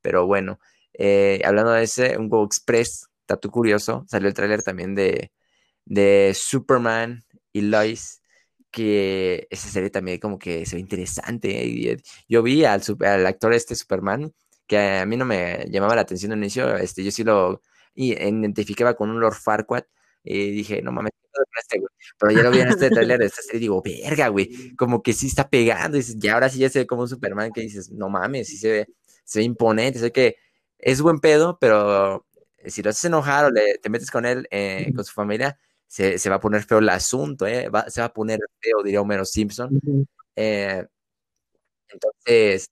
[0.00, 0.58] pero bueno,
[0.92, 5.30] eh, hablando de ese, un Go Express, dato curioso, salió el tráiler también de
[5.84, 7.22] de Superman
[7.52, 8.20] y Lois,
[8.72, 11.96] que esa serie también como que se ve interesante.
[12.28, 14.32] Yo vi al, al actor este Superman,
[14.66, 17.62] que a mí no me llamaba la atención al inicio, este, yo sí lo
[17.94, 19.84] identificaba con un Lord Farquaad,
[20.24, 21.12] y dije, no mames,
[21.60, 21.82] este,
[22.18, 25.02] Pero ya lo vi en este trailer de esta serie y digo, verga, güey, como
[25.02, 27.90] que sí está pegando, y, ahora sí ya se ve como un Superman que dices,
[27.90, 28.86] no mames, sí se ve,
[29.24, 30.36] se ve imponente, sé que
[30.78, 32.26] es buen pedo, pero
[32.66, 36.18] si lo haces enojar o le, te metes con él, eh, con su familia, se,
[36.18, 39.24] se, va a poner feo el asunto, eh, se va a poner feo, diría Homero
[39.24, 39.80] Simpson.
[40.36, 40.84] Eh,
[41.88, 42.70] entonces,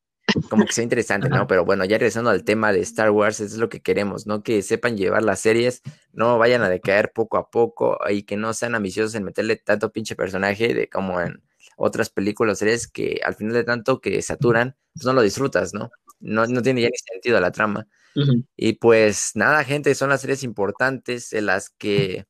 [0.48, 1.46] como que sea interesante, ¿no?
[1.46, 4.42] Pero bueno, ya regresando al tema de Star Wars, eso es lo que queremos, ¿no?
[4.42, 8.52] Que sepan llevar las series, no vayan a decaer poco a poco y que no
[8.54, 11.42] sean ambiciosos en meterle tanto pinche personaje de como en
[11.76, 15.90] otras películas, series que al final de tanto que saturan, pues no lo disfrutas, ¿no?
[16.20, 17.86] No, no tiene ya ni sentido la trama.
[18.56, 22.26] Y pues nada, gente, son las series importantes en las que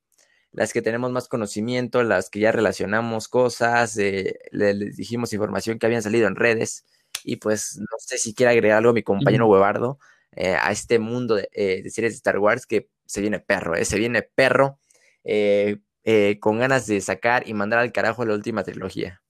[0.51, 5.85] las que tenemos más conocimiento, las que ya relacionamos cosas, eh, les dijimos información que
[5.85, 6.85] habían salido en redes.
[7.23, 9.99] Y pues no sé si quiere agregar algo mi compañero Huevardo
[10.33, 13.83] eh, a este mundo eh, de, series de Star Wars que se viene perro, eh,
[13.85, 14.79] se viene perro
[16.39, 19.21] con ganas de sacar y mandar al carajo la última trilogía.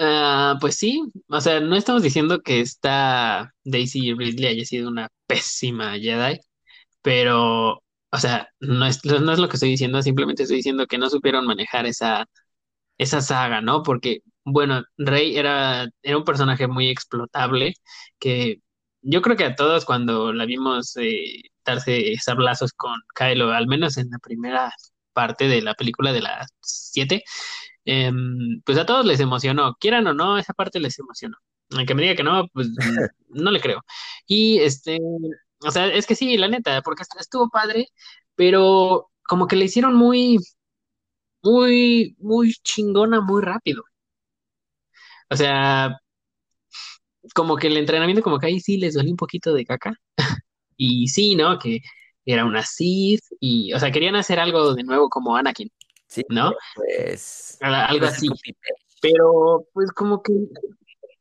[0.00, 5.08] Ah, pues sí, o sea, no estamos diciendo que esta Daisy Ridley haya sido una
[5.26, 6.38] pésima Jedi,
[7.02, 10.98] pero, o sea, no es, no es lo que estoy diciendo, simplemente estoy diciendo que
[10.98, 12.26] no supieron manejar esa,
[12.98, 13.82] esa saga, ¿no?
[13.82, 17.74] Porque bueno, Rey era, era un personaje muy explotable
[18.18, 18.60] que
[19.02, 23.96] yo creo que a todos cuando la vimos eh, darse sablazos con Kylo, al menos
[23.98, 24.72] en la primera
[25.12, 27.24] parte de la película de las siete,
[27.84, 31.36] em, pues a todos les emocionó, quieran o no, esa parte les emocionó.
[31.72, 32.68] Aunque me diga que no, pues
[33.28, 33.82] no le creo.
[34.26, 34.98] Y este,
[35.60, 37.88] o sea, es que sí, la neta, porque estuvo padre,
[38.36, 40.38] pero como que le hicieron muy,
[41.42, 43.82] muy, muy chingona, muy rápido.
[45.30, 45.98] O sea,
[47.34, 49.92] como que el entrenamiento, como que ahí sí les duele un poquito de caca.
[50.76, 51.58] y sí, ¿no?
[51.58, 51.80] Que
[52.24, 55.70] era una Sith y, o sea, querían hacer algo de nuevo como Anakin,
[56.08, 56.52] sí, ¿no?
[56.74, 57.58] Pues.
[57.60, 58.28] Algo así.
[59.00, 60.32] Pero, pues, como que.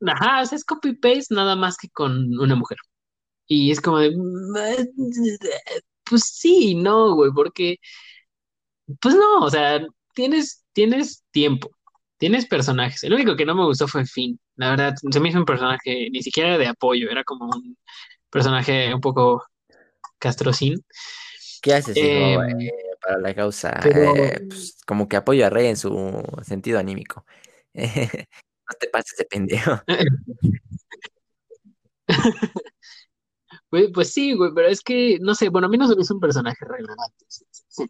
[0.05, 2.77] Ajá, es copy-paste nada más que con una mujer.
[3.47, 4.15] Y es como de.
[6.03, 7.77] Pues sí, no, güey, porque.
[9.01, 9.79] Pues no, o sea,
[10.17, 11.69] tienes, tienes tiempo
[12.17, 13.03] Tienes personajes.
[13.03, 14.39] El único que no me gustó fue Finn.
[14.55, 17.77] La verdad, se me hizo un personaje ni siquiera de apoyo, era como un
[18.31, 19.45] personaje un poco
[20.17, 20.83] castrocín.
[21.61, 23.79] ¿Qué haces, em, eh, para la causa?
[23.85, 27.23] Eh, pues, como que apoyo a Rey en su sentido anímico.
[28.67, 29.79] no te pases de pendejo.
[33.69, 36.01] Pues, pues, sí, güey, pero es que, no sé, bueno, a mí no se me
[36.01, 37.25] hizo un personaje relevante,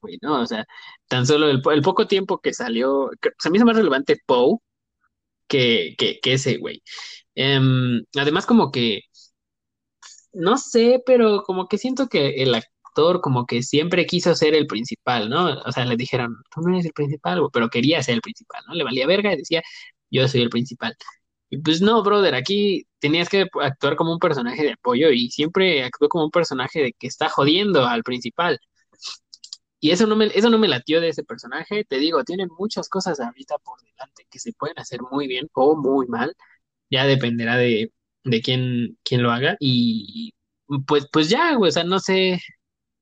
[0.02, 0.42] güey, ¿no?
[0.42, 0.66] O sea,
[1.08, 4.58] tan solo el, poco tiempo que salió, se me hizo más relevante Poe
[5.48, 6.84] que, que, ese, güey.
[7.36, 9.02] Em, además, como que,
[10.34, 14.68] no sé, pero como que siento que el actor como que siempre quiso ser el
[14.68, 15.60] principal, ¿no?
[15.66, 18.74] O sea, le dijeron, tú no eres el principal, pero quería ser el principal, ¿no?
[18.76, 19.62] Le valía verga y decía,
[20.10, 20.96] yo soy el principal.
[21.50, 25.84] Y pues no, brother, aquí tenías que actuar como un personaje de apoyo y siempre
[25.84, 28.60] actuó como un personaje de que está jodiendo al principal.
[29.80, 31.86] Y eso no me, eso no me latió de ese personaje.
[31.86, 35.76] Te digo, tienen muchas cosas ahorita por delante que se pueden hacer muy bien o
[35.76, 36.36] muy mal.
[36.92, 37.94] Ya dependerá de,
[38.24, 39.58] de quién, quién lo haga.
[39.60, 40.34] Y
[40.88, 42.42] pues, pues ya, güey, o sea, no sé,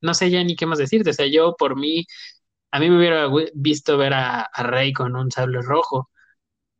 [0.01, 1.11] no sé ya ni qué más decirte.
[1.11, 2.05] O sea, yo por mí,
[2.71, 6.09] a mí me hubiera visto ver a, a Rey con un sable rojo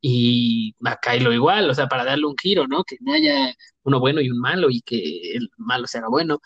[0.08, 2.84] y a Kylo igual, o sea, para darle un giro, ¿no?
[2.84, 3.52] Que haya
[3.84, 6.40] uno bueno y un malo y que el malo sea bueno.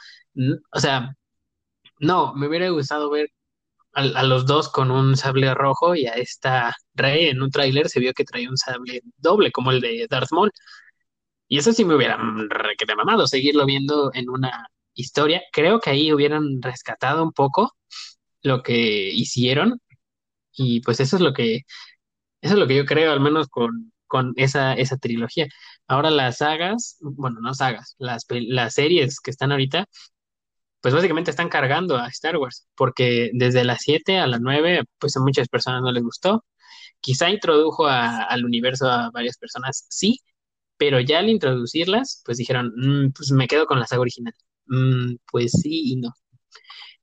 [0.72, 1.14] O sea,
[2.00, 3.30] no, me hubiera gustado ver
[3.94, 8.00] a, los dos con un sable rojo y a esta Rey en un tráiler se
[8.00, 10.52] vio que traía un sable doble como el de Darth Maul.
[11.50, 12.18] Y eso sí me hubiera
[12.50, 15.42] requete mamado, seguirlo viendo en una historia.
[15.52, 17.76] Creo que ahí hubieran rescatado un poco
[18.44, 19.82] lo que hicieron
[20.54, 21.64] y pues eso es lo que
[22.42, 25.48] eso es lo que yo creo, al menos con, con esa, esa trilogía.
[25.88, 29.86] Ahora las sagas, bueno, no sagas, las, las series que están ahorita,
[30.82, 35.16] pues básicamente están cargando a Star Wars, porque desde las 7 a las 9, pues
[35.18, 36.46] a muchas personas no les gustó.
[37.02, 40.20] Quizá introdujo al universo a varias personas, sí,
[40.78, 44.34] pero ya al introducirlas, pues dijeron, mm, pues me quedo con la saga original.
[44.68, 46.14] Mm, pues sí y no.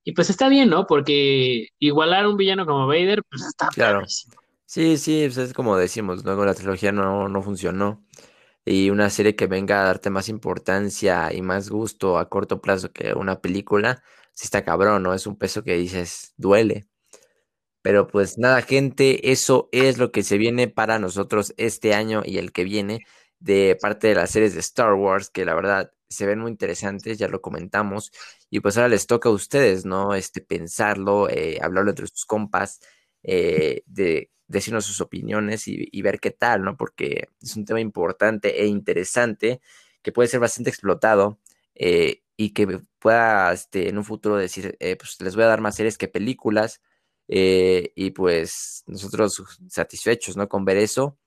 [0.04, 0.86] Y pues está bien, ¿no?
[0.86, 4.02] Porque igualar a un villano como Vader, pues está claro.
[4.76, 8.04] Sí, sí, pues es como decimos, luego la trilogía no, no funcionó.
[8.64, 12.92] Y una serie que venga a darte más importancia y más gusto a corto plazo
[12.92, 14.02] que una película,
[14.34, 15.14] sí está cabrón, ¿no?
[15.14, 16.86] Es un peso que dices, duele.
[17.82, 22.38] Pero pues nada, gente, eso es lo que se viene para nosotros este año y
[22.38, 23.06] el que viene
[23.40, 27.18] de parte de las series de Star Wars, que la verdad se ven muy interesantes,
[27.18, 28.12] ya lo comentamos,
[28.50, 30.14] y pues ahora les toca a ustedes, ¿no?
[30.14, 32.80] Este, pensarlo, eh, hablarlo entre sus compas,
[33.22, 36.76] eh, de decirnos sus opiniones y, ver qué tal, ¿no?
[36.76, 39.60] Porque es un tema importante e interesante
[40.02, 41.38] que puede ser bastante explotado
[41.74, 45.76] eh, y que pueda este, en un futuro decir, pues les voy a dar más
[45.76, 46.80] series que películas
[47.28, 50.48] y pues nosotros satisfechos, ¿no?
[50.48, 51.18] Con ver eso.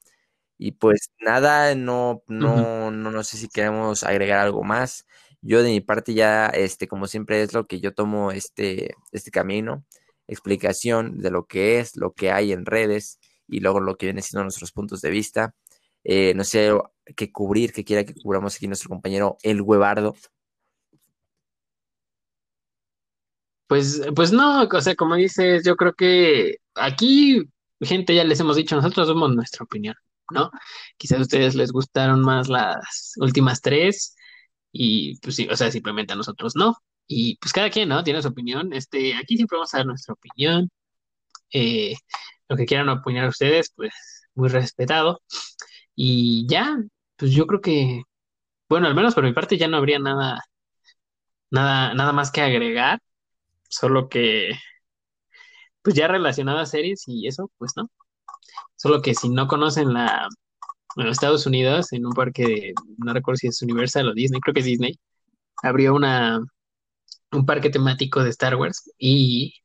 [0.59, 5.07] Y pues nada, no, no, no, no sé si queremos agregar algo más.
[5.41, 9.32] Yo de mi parte ya, este, como siempre es lo que yo tomo este, este
[9.32, 9.86] camino,
[10.30, 14.21] explicación de lo que es, lo que hay en redes y luego lo que viene
[14.21, 15.55] siendo nuestros puntos de vista.
[16.03, 16.71] Eh, no sé
[17.15, 20.15] qué cubrir, qué quiera que cubramos aquí nuestro compañero El Huevardo.
[23.67, 27.43] Pues, pues no, o sea, como dices, yo creo que aquí,
[27.82, 29.95] gente, ya les hemos dicho, nosotros somos nuestra opinión.
[30.32, 30.51] ¿no?
[30.97, 34.15] Quizás a ustedes les gustaron más las últimas tres
[34.71, 36.75] y pues sí, o sea, simplemente a nosotros no.
[37.12, 38.03] Y pues cada quien, ¿no?
[38.03, 38.72] Tiene su opinión.
[38.74, 40.70] Este, aquí siempre vamos a dar nuestra opinión.
[41.53, 41.95] Eh,
[42.49, 43.93] lo que quieran opinar ustedes, pues
[44.36, 45.22] muy respetado.
[45.95, 46.78] Y ya,
[47.18, 48.03] pues yo creo que,
[48.70, 50.43] bueno, al menos por mi parte ya no habría nada,
[51.51, 52.99] nada, nada más que agregar.
[53.70, 54.51] Solo que,
[55.82, 57.89] pues ya relacionado a series y eso, pues no.
[58.76, 60.28] Solo que si no conocen la,
[60.97, 64.53] en Estados Unidos, en un parque de, no recuerdo si es Universal o Disney, creo
[64.53, 64.99] que es Disney,
[65.64, 66.41] abrió una,
[67.32, 69.61] un parque temático de Star Wars y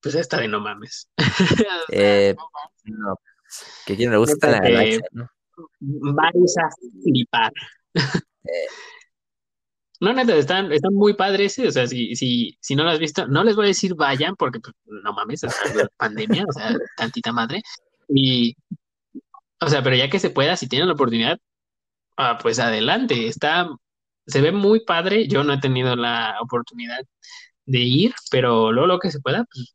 [0.00, 1.08] pues está de no mames.
[1.92, 2.34] eh,
[2.84, 3.14] no,
[3.86, 5.24] que quien le gusta la galaxia, ¿no?
[5.24, 6.30] A
[7.04, 7.52] flipar.
[7.94, 8.66] Eh.
[10.00, 13.28] No, neta, están, están muy padres, o sea, si, si, si no lo has visto,
[13.28, 15.54] no les voy a decir vayan, porque pues, no mames, es
[15.96, 17.62] pandemia, o sea, tantita madre,
[18.08, 18.56] y,
[19.60, 21.38] o sea, pero ya que se pueda, si tienen la oportunidad,
[22.16, 23.28] ah, pues adelante.
[23.28, 23.68] Está,
[24.26, 25.28] se ve muy padre.
[25.28, 27.00] Yo no he tenido la oportunidad
[27.66, 29.74] de ir, pero luego lo que se pueda, pues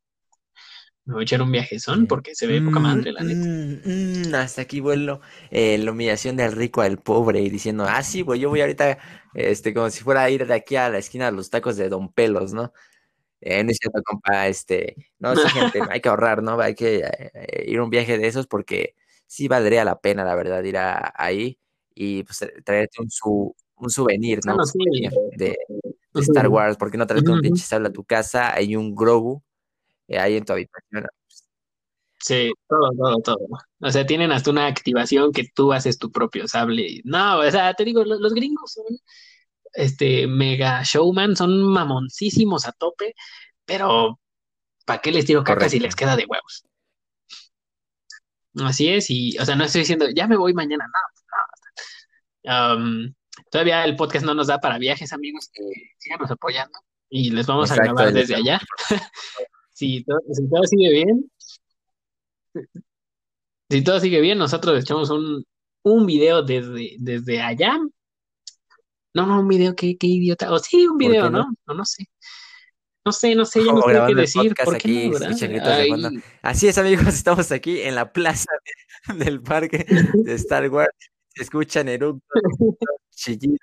[1.07, 3.47] me voy a echar un viajezón porque se ve poca madre, la neta.
[3.47, 5.21] Mm, mm, hasta aquí vuelo
[5.51, 8.97] eh, la humillación del rico al pobre y diciendo, ah, sí, pues yo voy ahorita,
[9.33, 11.87] este, como si fuera a ir de aquí a la esquina a los tacos de
[11.87, 12.73] Don Pelos, ¿no?
[13.39, 16.59] Eh, no es cierto, compa, este, no, sí, gente, hay que ahorrar, ¿no?
[16.59, 18.95] Hay que eh, ir a un viaje de esos porque
[19.27, 21.57] sí valdría la pena, la verdad, ir a, ahí
[21.95, 24.57] y pues traerte un, su, un souvenir, ¿no?
[25.37, 25.57] de,
[26.15, 28.53] Star Wars, ¿por qué no traerte un pinche sable a tu casa?
[28.53, 29.43] Hay un Grogu
[30.07, 31.05] eh, ahí en tu habitación.
[32.19, 33.47] Sí, todo, todo, todo.
[33.79, 37.01] O sea, tienen hasta una activación que tú haces tu propio sable.
[37.03, 38.97] No, o sea, te digo, los gringos son
[39.73, 43.13] este, mega showman, son mamoncísimos a tope,
[43.65, 44.19] pero
[44.85, 46.65] ¿para qué les tiro caca si les queda de huevos?
[48.59, 50.85] Así es, y, o sea, no estoy diciendo, ya me voy mañana,
[52.43, 53.13] no, no.
[53.51, 55.63] Todavía el podcast no nos da para viajes, amigos, que
[55.97, 56.79] síganos apoyando
[57.09, 58.59] y les vamos a grabar desde allá.
[59.73, 61.31] si, todo, si todo sigue bien,
[63.69, 65.45] si todo sigue bien, nosotros echamos un,
[65.83, 67.79] un video desde, desde allá
[69.17, 70.51] no, no, un video, qué, qué idiota.
[70.51, 71.49] O sí, un video, ¿no?
[71.65, 71.73] ¿no?
[71.73, 72.05] No, sé.
[73.03, 74.53] No sé, no sé, ya no sé qué decir.
[74.63, 75.11] ¿Por qué
[76.43, 78.51] Así es, amigos, estamos aquí en la plaza
[79.15, 80.93] del parque de Star Wars.
[81.29, 82.41] Se escuchan eructos,
[83.17, 83.59] chillidos.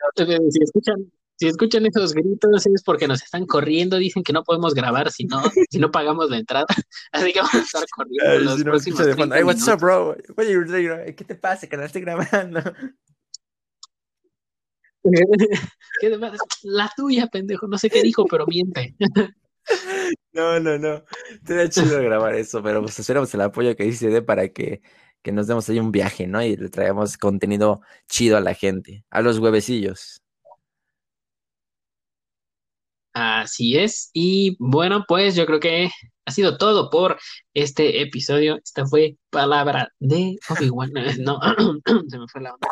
[0.51, 4.75] Si escuchan, si escuchan esos gritos es porque nos están corriendo, dicen que no podemos
[4.75, 6.67] grabar si no, si no pagamos la entrada.
[7.13, 10.17] Así que vamos a estar corriendo los si próximos no Hey, what's up, bro?
[10.37, 11.67] ¿Qué te pasa?
[11.67, 12.61] Que no estoy grabando.
[16.63, 17.67] La tuya, pendejo.
[17.67, 18.95] No sé qué dijo, pero miente.
[20.33, 21.05] No, no, no.
[21.45, 24.83] Te da chido grabar eso, pero pues esperamos el apoyo que dice de para que,
[25.25, 26.43] que nos demos ahí un viaje, ¿no?
[26.43, 30.23] Y le traigamos contenido chido a la gente, a los huevecillos.
[33.15, 34.11] Así es.
[34.13, 35.91] Y bueno, pues yo creo que
[36.27, 37.19] ha sido todo por
[37.55, 38.59] este episodio.
[38.63, 40.93] Esta fue palabra de Obi-Wan.
[41.25, 41.41] No,
[42.09, 42.69] se me fue la onda.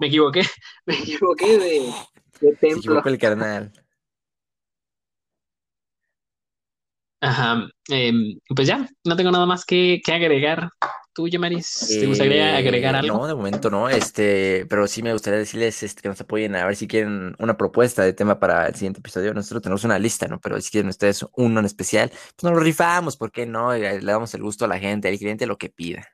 [0.00, 0.42] Me equivoqué,
[0.86, 1.92] me equivoqué de,
[2.40, 2.58] templo.
[2.60, 3.72] Se equivocó el carnal.
[7.20, 10.68] Ajá, em, pues ya, no tengo nada más que, que agregar.
[11.14, 13.18] ¿Tú, Yamaris, te gustaría agregar eh, algo?
[13.18, 16.66] No, de momento no, este, pero sí me gustaría decirles este, que nos apoyen a
[16.66, 19.32] ver si quieren una propuesta de tema para el siguiente episodio.
[19.32, 20.40] Nosotros tenemos una lista, ¿no?
[20.40, 23.72] Pero si quieren ustedes uno en especial, pues nos lo rifamos, ¿por qué no?
[23.72, 26.04] Le damos el gusto a la gente, al cliente lo que pida.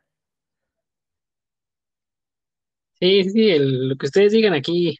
[3.01, 4.99] Sí, sí, lo que ustedes digan aquí,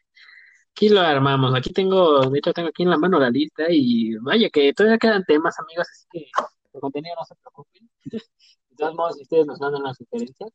[0.71, 1.53] aquí lo armamos.
[1.55, 4.97] Aquí tengo, de hecho tengo aquí en la mano la lista y vaya que todavía
[4.97, 6.31] quedan temas, amigos, así que
[6.73, 7.89] el contenido no se preocupen.
[8.81, 10.47] Todos modos, si ustedes nos mandan una sugerencia,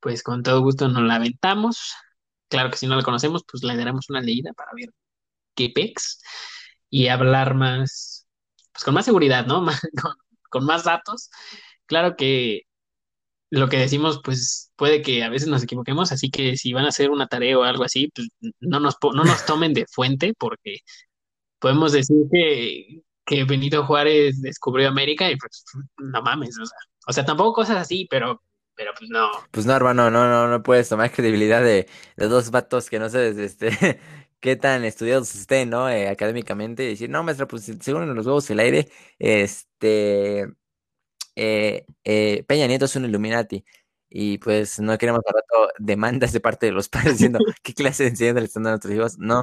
[0.00, 1.94] pues con todo gusto nos la aventamos.
[2.48, 4.90] Claro que si no la conocemos, pues le daremos una leída para ver
[5.54, 6.20] qué pex
[6.90, 8.26] y hablar más,
[8.72, 9.64] pues con más seguridad, ¿no?
[10.02, 10.12] con,
[10.50, 11.30] con más datos.
[11.86, 12.64] Claro que
[13.50, 16.88] lo que decimos, pues puede que a veces nos equivoquemos, así que si van a
[16.88, 18.28] hacer una tarea o algo así, pues
[18.60, 20.80] no nos, no nos tomen de fuente, porque
[21.58, 25.64] podemos decir que, que Benito Juárez descubrió América y pues
[25.98, 28.42] no mames, o sea, o sea, tampoco cosas así, pero,
[28.74, 29.30] pero pues no.
[29.50, 33.08] Pues no, hermano, no, no, no puedes tomar credibilidad de, de dos vatos que no
[33.08, 33.70] sabes, este,
[34.40, 35.88] qué tan estudiados estén, ¿no?
[35.88, 38.88] Eh, académicamente, y decir, no, maestra, pues según los huevos el aire,
[39.18, 40.46] este
[41.36, 43.64] eh, eh, Peña Nieto es un Illuminati.
[44.08, 48.04] Y pues no queremos al rato demandas de parte de los padres diciendo qué clase
[48.04, 49.18] de enseñanza le están dando a nuestros hijos.
[49.18, 49.42] No,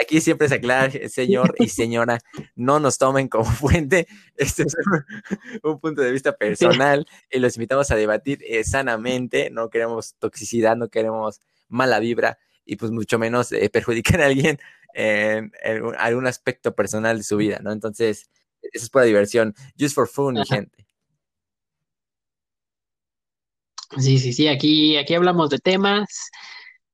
[0.00, 2.18] aquí siempre se aclara, señor y señora,
[2.54, 4.06] no nos tomen como fuente.
[4.36, 4.76] Este es
[5.62, 9.50] un, punto de vista personal y los invitamos a debatir eh, sanamente.
[9.50, 14.58] No queremos toxicidad, no queremos mala vibra y pues mucho menos perjudicar a alguien
[14.94, 15.52] en,
[15.98, 17.72] algún aspecto personal de su vida, ¿no?
[17.72, 18.30] Entonces,
[18.60, 19.54] eso es pura diversión.
[19.78, 20.86] Just for fun, mi gente.
[23.98, 26.30] Sí, sí, sí, aquí, aquí hablamos de temas,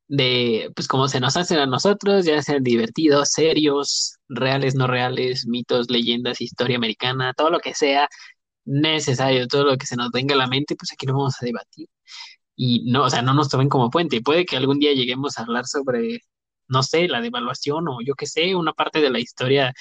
[0.08, 5.46] de pues como se nos hacen a nosotros, ya sean divertidos, serios, reales, no reales,
[5.46, 8.08] mitos, leyendas, historia americana, todo lo que sea
[8.64, 11.46] necesario, todo lo que se nos venga a la mente, pues aquí lo vamos a
[11.46, 11.88] debatir.
[12.56, 14.20] Y no, o sea, no nos tomen como puente.
[14.22, 16.20] Puede que algún día lleguemos a hablar sobre,
[16.68, 19.72] no sé, la devaluación o yo qué sé, una parte de la historia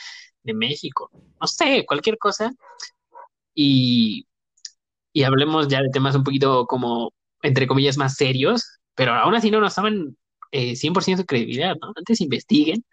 [0.44, 1.10] de México,
[1.42, 2.52] no sé, cualquier cosa.
[3.54, 4.28] Y
[5.18, 7.12] y hablemos ya de temas un poquito como,
[7.42, 10.18] entre comillas, más serios, pero aún así no nos toman
[10.52, 11.94] eh, 100% de credibilidad, ¿no?
[11.96, 12.84] Antes investiguen,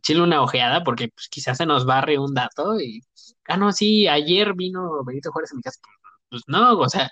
[0.00, 3.02] échenle una ojeada porque pues, quizás se nos barre un dato y,
[3.48, 5.80] ah, no, sí, ayer vino Benito Juárez a mi casa.
[6.28, 7.10] Pues no, o sea,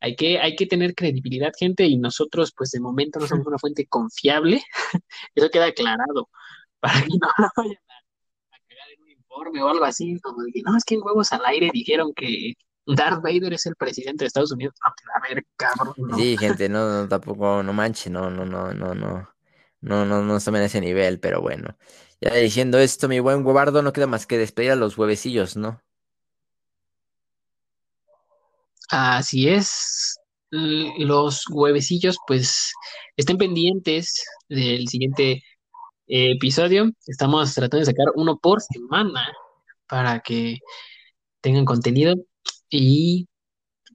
[0.00, 3.58] hay que, hay que tener credibilidad, gente, y nosotros, pues de momento no somos una
[3.58, 4.62] fuente confiable,
[5.34, 6.28] eso queda aclarado,
[6.80, 7.74] para que no vayan
[8.52, 11.02] a, cagar en un informe o algo así, como de que, no, es que en
[11.02, 12.54] Huevos al Aire dijeron que
[12.96, 14.74] Darth Vader es el presidente de Estados Unidos.
[14.82, 15.94] A ver, cabrón.
[16.16, 19.28] Sí, gente, no, tampoco, no manche, no, no, no, no, no.
[19.82, 21.76] No, no, no estamos en ese nivel, pero bueno.
[22.20, 25.82] Ya diciendo esto, mi buen huevardo, no queda más que despedir a los huevecillos, ¿no?
[28.90, 30.18] Así es.
[30.50, 32.72] Los huevecillos, pues,
[33.16, 35.42] estén pendientes del siguiente
[36.06, 36.90] episodio.
[37.06, 39.32] Estamos tratando de sacar uno por semana
[39.86, 40.58] para que
[41.40, 42.16] tengan contenido.
[42.70, 43.28] Y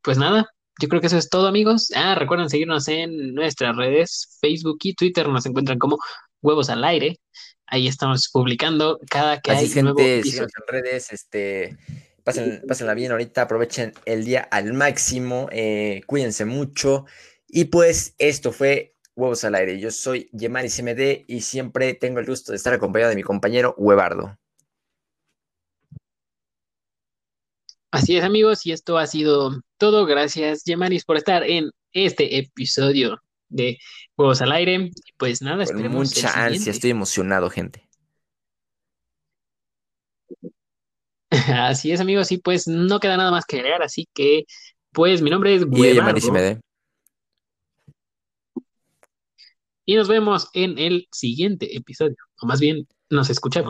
[0.03, 0.47] pues nada,
[0.80, 1.91] yo creo que eso es todo, amigos.
[1.95, 5.28] Ah, recuerden seguirnos en nuestras redes, Facebook y Twitter.
[5.30, 5.97] Nos encuentran como
[6.41, 7.19] Huevos al Aire.
[7.67, 11.78] Ahí estamos publicando cada que hay gente, nuevo en redes, este,
[12.23, 17.05] pasen, pásenla bien ahorita, aprovechen el día al máximo, eh, cuídense mucho.
[17.47, 19.80] Y pues esto fue Huevos al Aire.
[19.80, 23.73] Yo soy Yemari CMD y siempre tengo el gusto de estar acompañado de mi compañero
[23.78, 24.38] Huevardo.
[27.96, 30.06] Así es, amigos, y esto ha sido todo.
[30.06, 33.80] Gracias, Yemaris, por estar en este episodio de
[34.18, 34.91] Juegos al Aire.
[35.16, 36.14] Pues nada, esperemos.
[36.14, 37.88] Mucha ansia, estoy emocionado, gente.
[41.32, 44.43] Así es, amigos, y pues no queda nada más que agregar, así que,
[44.91, 46.60] pues mi nombre es Guevardo.
[49.86, 53.64] Y nos vemos en el siguiente episodio, o más bien nos escuchamos.